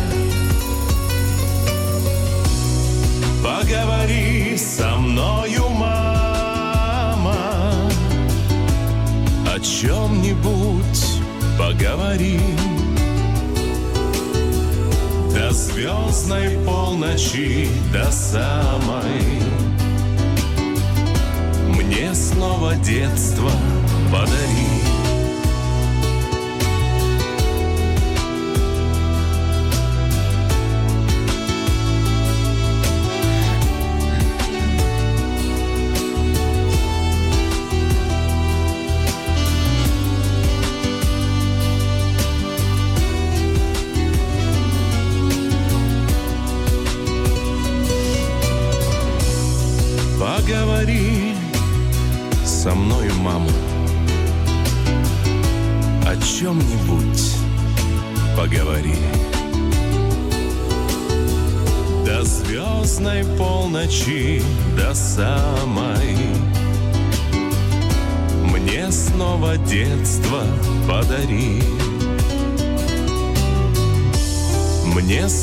[3.59, 7.35] Поговори со мною, мама.
[9.53, 11.05] О чем-нибудь
[11.59, 12.39] поговори.
[15.35, 19.25] До звездной полночи, до самой.
[21.67, 23.51] Мне снова детство
[24.13, 24.97] подари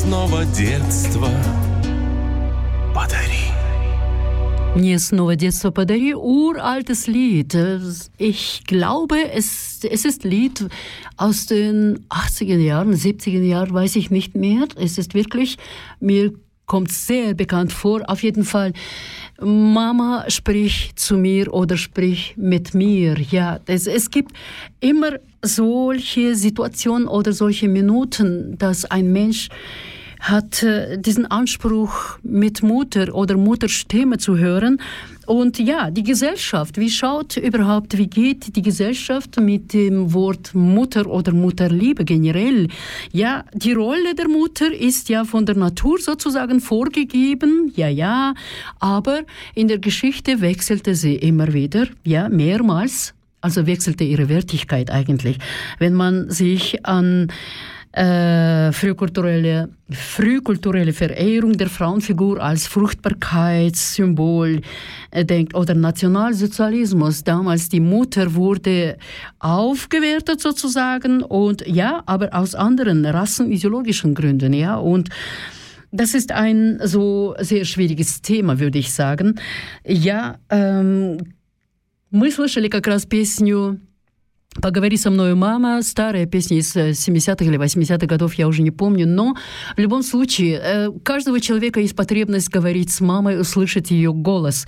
[0.04, 1.28] снова детство
[2.94, 3.50] подари
[4.76, 7.56] Mir снова детство подари, uraltes Lied.
[8.18, 10.68] Ich glaube, es, es ist Lied
[11.16, 14.68] aus den 80er Jahren, 70er Jahren, weiß ich nicht mehr.
[14.76, 15.58] Es ist wirklich,
[15.98, 16.32] mir
[16.66, 18.08] kommt sehr bekannt vor.
[18.08, 18.72] Auf jeden Fall,
[19.40, 23.18] Mama sprich zu mir oder sprich mit mir.
[23.18, 24.32] Ja, es, es gibt
[24.78, 29.48] immer solche Situationen oder solche Minuten, dass ein Mensch
[30.26, 34.82] hat äh, diesen Anspruch, mit Mutter oder Mutterstimme zu hören.
[35.28, 41.07] Und ja, die Gesellschaft, wie schaut überhaupt, wie geht die Gesellschaft mit dem Wort Mutter
[41.07, 42.67] oder Mutterliebe generell?
[43.11, 48.34] Ja, die Rolle der Mutter ist ja von der Natur sozusagen vorgegeben, ja, ja,
[48.80, 49.21] aber
[49.53, 53.13] in der Geschichte wechselte sie immer wieder, ja, mehrmals.
[53.41, 55.38] Also wechselte ihre Wertigkeit eigentlich.
[55.78, 57.28] Wenn man sich an
[57.94, 64.61] äh, frühkulturelle, frühkulturelle Verehrung der Frauenfigur als Fruchtbarkeitssymbol
[65.11, 67.24] äh, denkt oder Nationalsozialismus.
[67.24, 68.96] Damals die Mutter wurde
[69.40, 75.08] aufgewertet sozusagen und ja, aber aus anderen rassenideologischen Gründen, ja und
[75.92, 79.40] das ist ein so sehr schwieriges Thema, würde ich sagen.
[79.84, 81.18] Ja, эм,
[82.12, 83.80] мы слышали как раз песню
[84.61, 89.05] Поговори со мной, мама, старая песня из 70-х или 80-х годов, я уже не помню,
[89.05, 89.35] но
[89.75, 94.65] в любом случае, у каждого человека есть потребность говорить с мамой, услышать ее голос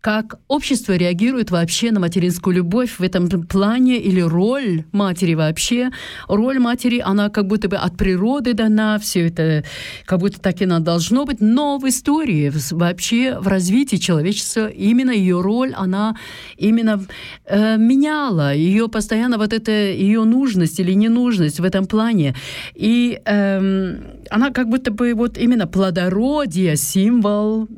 [0.00, 5.90] как общество реагирует вообще на материнскую любовь в этом плане или роль матери вообще.
[6.26, 9.64] Роль матери, она как будто бы от природы дана, все это
[10.06, 15.10] как будто так и она должно быть, но в истории, вообще в развитии человечества именно
[15.10, 16.16] ее роль, она
[16.56, 17.04] именно
[17.44, 22.34] э, меняла, ее постоянно вот это ее нужность или ненужность в этом плане.
[22.74, 27.68] И э, она как будто бы вот именно плодородие, символ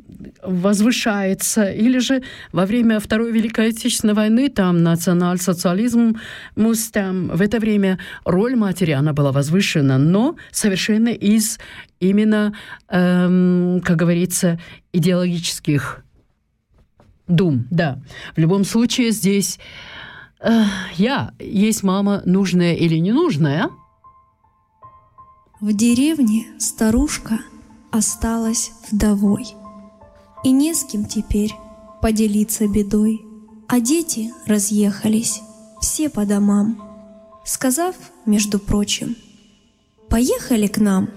[0.43, 6.17] возвышается, или же во время Второй Великой Отечественной войны там национал-социализм,
[6.93, 11.59] там в это время роль матери, она была возвышена, но совершенно из
[11.99, 12.53] именно,
[12.89, 14.59] эм, как говорится,
[14.93, 16.03] идеологических
[17.27, 18.01] Дум, да.
[18.35, 19.57] В любом случае здесь,
[20.41, 20.63] э,
[20.95, 23.69] я, есть мама нужная или ненужная.
[25.63, 27.39] В деревне старушка
[27.89, 29.55] осталась вдовой.
[30.43, 31.53] И не с кем теперь
[32.01, 33.25] поделиться бедой.
[33.69, 35.39] А дети разъехались
[35.79, 36.83] все по домам,
[37.45, 37.95] сказав,
[38.25, 39.15] между прочим,
[40.09, 41.07] «Поехали к нам,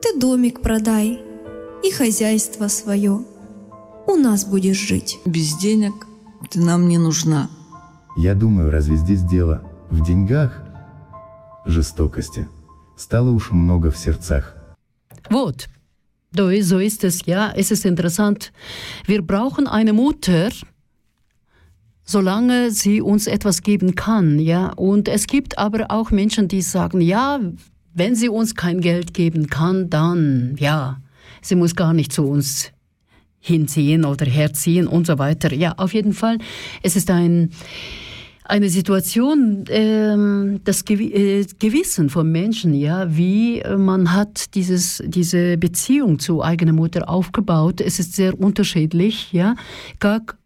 [0.00, 1.20] ты домик продай
[1.84, 3.20] и хозяйство свое,
[4.06, 5.18] у нас будешь жить».
[5.26, 6.06] Без денег
[6.48, 7.50] ты нам не нужна.
[8.16, 10.62] Я думаю, разве здесь дело в деньгах?
[11.66, 12.48] Жестокости.
[12.97, 14.55] Стало уж много в сердцах.
[15.29, 15.67] Вот.
[16.35, 16.49] So
[16.79, 17.51] ist es, ja.
[17.55, 18.51] Es ist interessant.
[19.05, 20.49] Wir brauchen eine Mutter,
[22.05, 24.71] solange sie uns etwas geben kann, ja.
[24.73, 27.39] Und es gibt aber auch Menschen, die sagen, ja,
[27.93, 30.99] wenn sie uns kein Geld geben kann, dann, ja,
[31.41, 32.71] sie muss gar nicht zu uns
[33.39, 35.53] hinziehen oder herziehen und so weiter.
[35.53, 36.37] Ja, auf jeden Fall,
[36.81, 37.51] es ist ein,
[38.48, 46.18] eine Situation, ähm, das äh, Gewissen von Menschen, ja, wie man hat dieses, diese Beziehung
[46.18, 47.80] zu eigener Mutter aufgebaut.
[47.80, 49.54] Es ist sehr unterschiedlich, ja,
[49.98, 50.38] как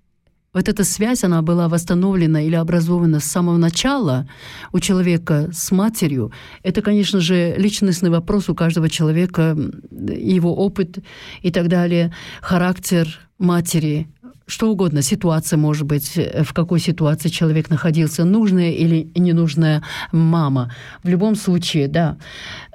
[0.52, 4.26] вот эта связь, она была восстановлена или образована с самого начала
[4.72, 6.30] у человека с матерью.
[6.62, 9.56] Это, конечно же, личностный вопрос у каждого человека,
[9.90, 10.98] его опыт
[11.40, 14.08] и так далее, характер матери,
[14.46, 19.82] что угодно, ситуация может быть, в какой ситуации человек находился, нужная или ненужная
[20.12, 20.72] мама.
[21.02, 22.18] В любом случае, да.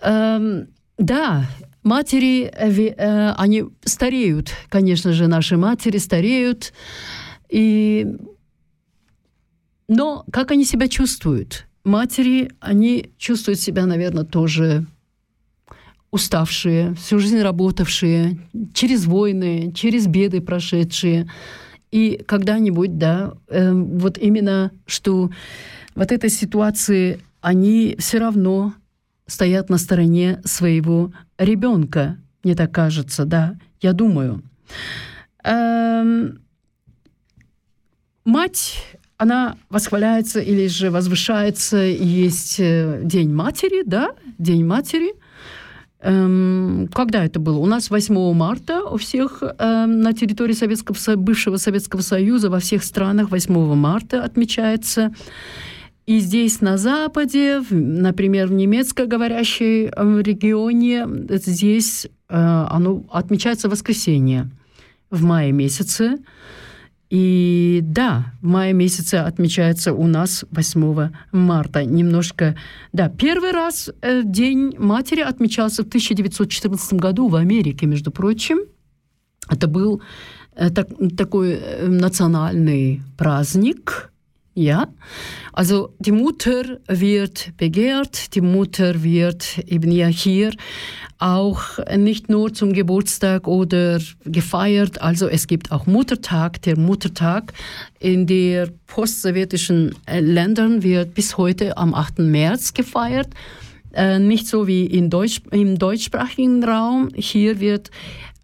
[0.01, 1.45] Эм, да,
[1.83, 6.73] матери, э, они стареют, конечно же, наши матери стареют,
[7.49, 8.07] и...
[9.89, 11.65] Но как они себя чувствуют?
[11.85, 14.85] Матери, они чувствуют себя, наверное, тоже
[16.17, 18.39] уставшие, всю жизнь работавшие,
[18.73, 21.29] через войны, через беды прошедшие.
[21.91, 25.29] И когда-нибудь, да, э, вот именно, что
[25.95, 28.73] вот этой ситуации они все равно
[29.27, 34.41] стоят на стороне своего ребенка, мне так кажется, да, я думаю.
[35.43, 36.39] Эм,
[38.25, 38.83] мать,
[39.17, 44.09] она восхваляется или же возвышается, есть э, День матери, да,
[44.39, 45.13] День матери.
[45.99, 47.57] Эм, когда это было?
[47.57, 52.83] У нас 8 марта у всех эм, на территории Советского, бывшего Советского Союза во всех
[52.83, 55.13] странах 8 марта отмечается.
[56.05, 64.49] И здесь на Западе, например, в немецкоговорящей эм, регионе, здесь э, оно отмечается воскресенье
[65.09, 66.17] в мае месяце.
[67.09, 71.85] И да, в мае месяце отмечается у нас 8 марта.
[71.85, 72.55] Немножко,
[72.91, 78.59] да, первый раз э, День матери отмечался в 1914 году в Америке, между прочим.
[79.49, 80.01] Это был
[80.55, 84.11] э, так, такой э, национальный праздник,
[84.57, 84.87] ja.
[85.53, 90.51] Also die Mutter wird begehrt, die Mutter wird eben ja hier
[91.19, 91.61] auch
[91.95, 97.53] nicht nur zum Geburtstag oder gefeiert, also es gibt auch Muttertag, der Muttertag
[97.99, 102.19] in den postsowjetischen Ländern wird bis heute am 8.
[102.19, 103.29] März gefeiert.
[103.93, 107.09] Äh, nicht so wie in Deutsch, im deutschsprachigen Raum.
[107.15, 107.89] Hier wird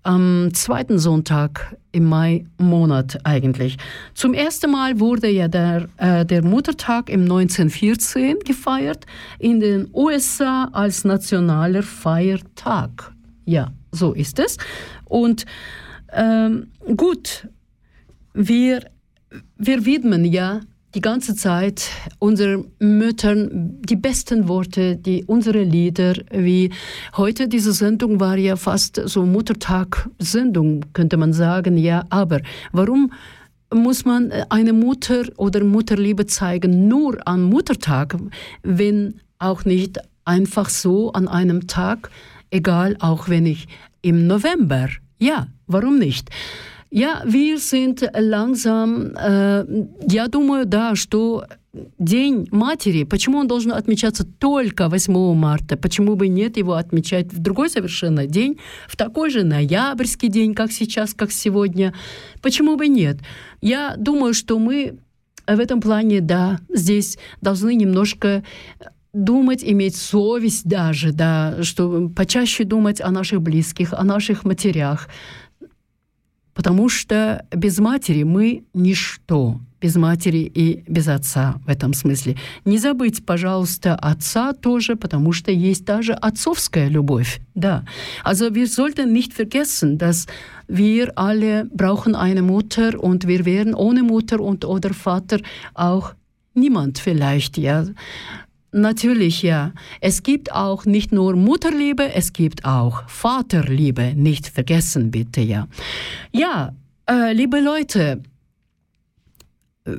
[0.03, 3.77] am zweiten Sonntag im Mai-Monat eigentlich.
[4.13, 9.05] Zum ersten Mal wurde ja der, äh, der Muttertag im 1914 gefeiert,
[9.39, 13.13] in den USA als nationaler Feiertag.
[13.45, 14.57] Ja, so ist es.
[15.05, 15.45] Und
[16.11, 17.47] ähm, gut,
[18.33, 18.85] wir,
[19.57, 20.61] wir widmen ja
[20.95, 21.89] die ganze Zeit
[22.19, 26.71] unseren Müttern die besten Worte, die unsere Lieder, wie
[27.17, 32.41] heute diese Sendung war ja fast so Muttertag-Sendung, könnte man sagen, ja, aber
[32.71, 33.11] warum
[33.73, 38.15] muss man eine Mutter oder Mutterliebe zeigen nur am Muttertag,
[38.61, 42.11] wenn auch nicht einfach so an einem Tag,
[42.51, 43.67] egal auch wenn ich
[44.03, 46.29] im November, ja, warum nicht?
[46.95, 49.65] Я, wir sind langsam, э,
[50.07, 51.45] я думаю, да, что
[51.97, 55.75] День матери, почему он должен отмечаться только 8 марта?
[55.75, 60.71] Почему бы нет его отмечать в другой совершенно день, в такой же ноябрьский день, как
[60.71, 61.95] сейчас, как сегодня?
[62.43, 63.17] Почему бы нет?
[63.61, 64.99] Я думаю, что мы
[65.47, 68.43] в этом плане, да, здесь должны немножко
[69.13, 75.07] думать, иметь совесть даже, да, что почаще думать о наших близких, о наших матерях,
[76.53, 79.59] Потому что без матери мы ничто.
[79.83, 82.37] без матери и без отца в этом смысле.
[82.63, 87.41] Не забыть, пожалуйста, отца тоже, потому что есть даже отцовская любовь.
[87.53, 87.83] Да.
[88.23, 90.25] Also wir sollten nicht vergessen, dass
[90.69, 95.39] wir alle brauchen eine Mutter und wir wären ohne Mutter und oder Vater
[95.73, 96.13] auch
[96.53, 97.85] niemand vielleicht, ja.
[98.72, 99.72] Natürlich, ja.
[100.00, 104.12] Es gibt auch nicht nur Mutterliebe, es gibt auch Vaterliebe.
[104.14, 105.68] Nicht vergessen, bitte, ja.
[106.32, 106.74] Ja,
[107.08, 108.22] äh, liebe Leute,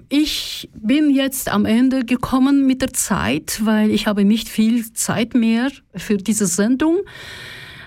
[0.09, 5.33] ich bin jetzt am Ende gekommen mit der Zeit, weil ich habe nicht viel Zeit
[5.33, 6.99] mehr für diese Sendung.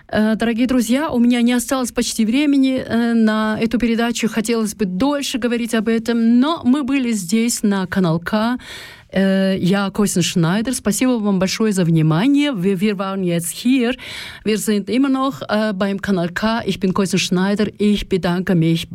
[0.08, 4.28] Дорогие друзья, у меня не осталось почти времени на эту передачу.
[4.28, 8.58] Хотелось бы дольше говорить об этом, но мы были здесь на канал К.
[9.16, 12.52] Ja, Koisen Schneider, спасибо вам большое за внимание.
[12.54, 13.94] Wir, wir waren jetzt hier.
[14.42, 16.62] Wir sind immer noch äh, beim Kanal K.
[16.64, 17.66] Ich bin Koisen Schneider.
[17.76, 18.88] Ich bedanke mich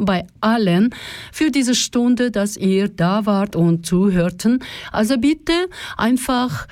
[0.00, 0.94] bei allen
[1.32, 4.62] für diese Stunde, dass ihr da wart und zuhörten.
[4.90, 5.52] Also bitte
[5.96, 6.66] einfach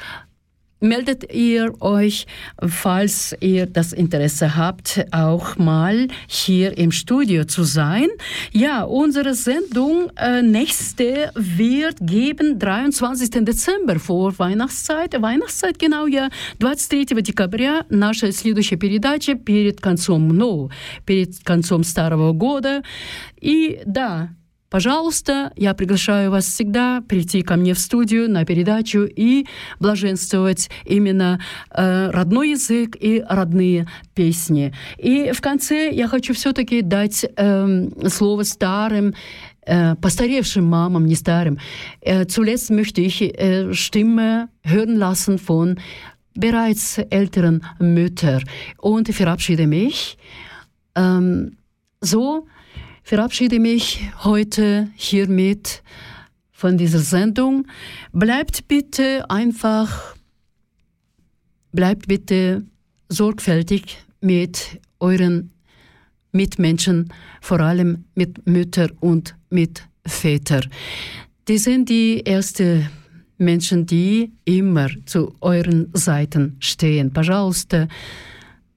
[0.80, 2.26] meldet ihr euch,
[2.61, 8.08] falls ihr das Interesse habt, auch mal hier im Studio zu sein.
[8.52, 15.20] Ja, unsere Sendung äh, nächste wird geben 23 Декабря vor Weihnachtszeit.
[15.20, 16.30] Weihnachtszeit, genau, ja.
[16.58, 20.70] 23 декабря наша следующая передача перед концом, ну,
[21.04, 22.82] перед концом Старого года.
[23.40, 24.30] И да,
[24.70, 29.45] Пожалуйста, я приглашаю вас всегда прийти ко мне в студию на передачу и
[29.80, 31.39] блаженствовать именно
[31.70, 34.74] э, родной язык и родные песни.
[34.97, 39.13] И в конце я хочу все-таки дать э, слово старым
[39.68, 41.59] äh, постаревшим мамам, не старым.
[42.01, 45.80] Äh, zuletzt möchte ich äh, Stimme hören lassen von
[46.34, 48.43] bereits älteren Müttern
[48.80, 50.18] und verabschiede mich
[50.95, 51.57] ähm,
[52.01, 52.47] so,
[53.04, 55.82] verabschiede mich heute hiermit
[56.52, 57.66] von dieser Sendung.
[58.12, 60.14] Bleibt bitte einfach,
[61.72, 62.64] bleibt bitte
[63.08, 65.50] sorgfältig mit euren
[66.32, 70.66] Mitmenschen, vor allem mit Müttern und mit Vätern.
[71.48, 72.88] Die sind die ersten
[73.38, 77.11] Menschen, die immer zu euren Seiten stehen.
[77.11, 77.88] Пожалуйста,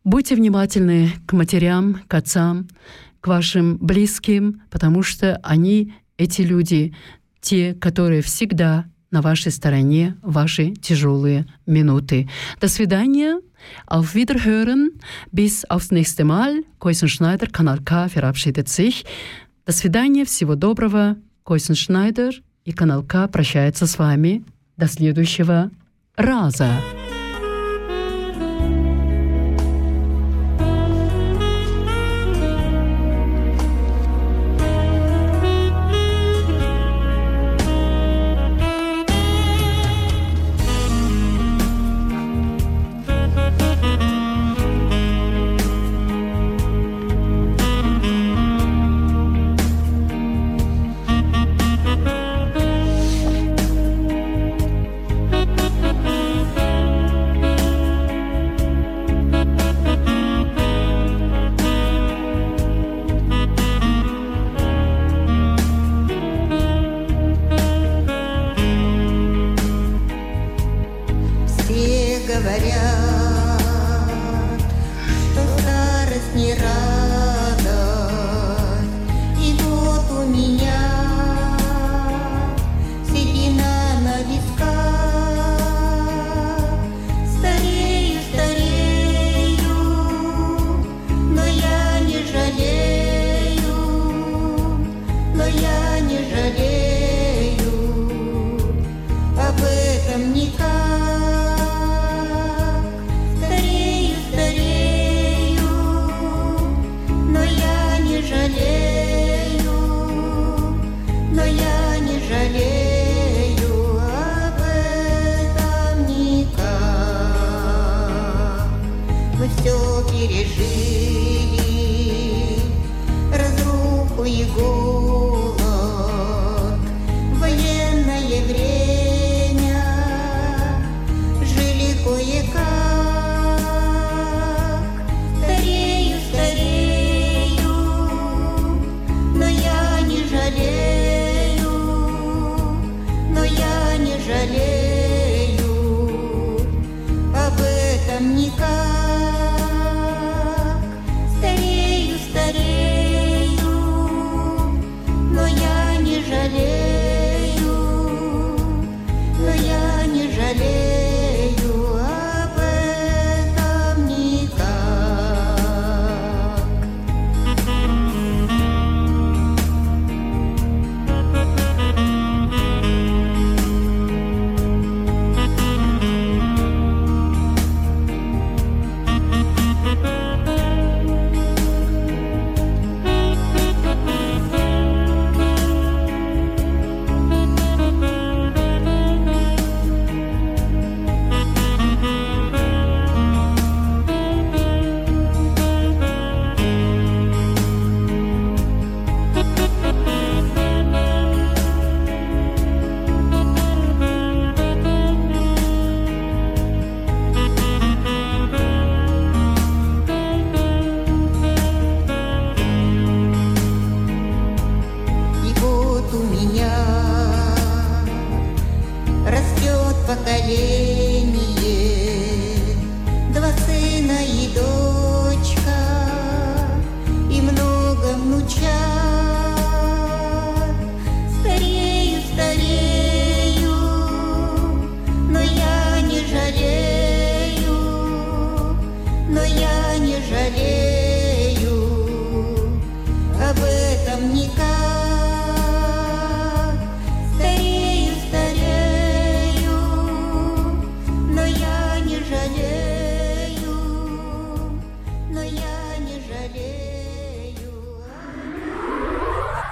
[0.04, 6.95] будьте внимательны к матерям, к отцам, к вашим близким, потому что они, эти люди,
[7.41, 12.29] те, которые всегда на вашей стороне ваши тяжелые минуты.
[12.61, 13.41] До свидания.
[13.87, 15.01] Auf Wiederhören.
[15.33, 16.65] Bis aufs nächste Mal.
[16.79, 19.05] Койсен Шнайдер, Канал К verabschiedet sich.
[19.67, 20.25] До свидания.
[20.25, 21.17] Всего доброго.
[21.43, 24.45] Койсен Шнайдер и Канал К прощается с вами.
[24.77, 25.71] До следующего
[26.17, 26.98] раза.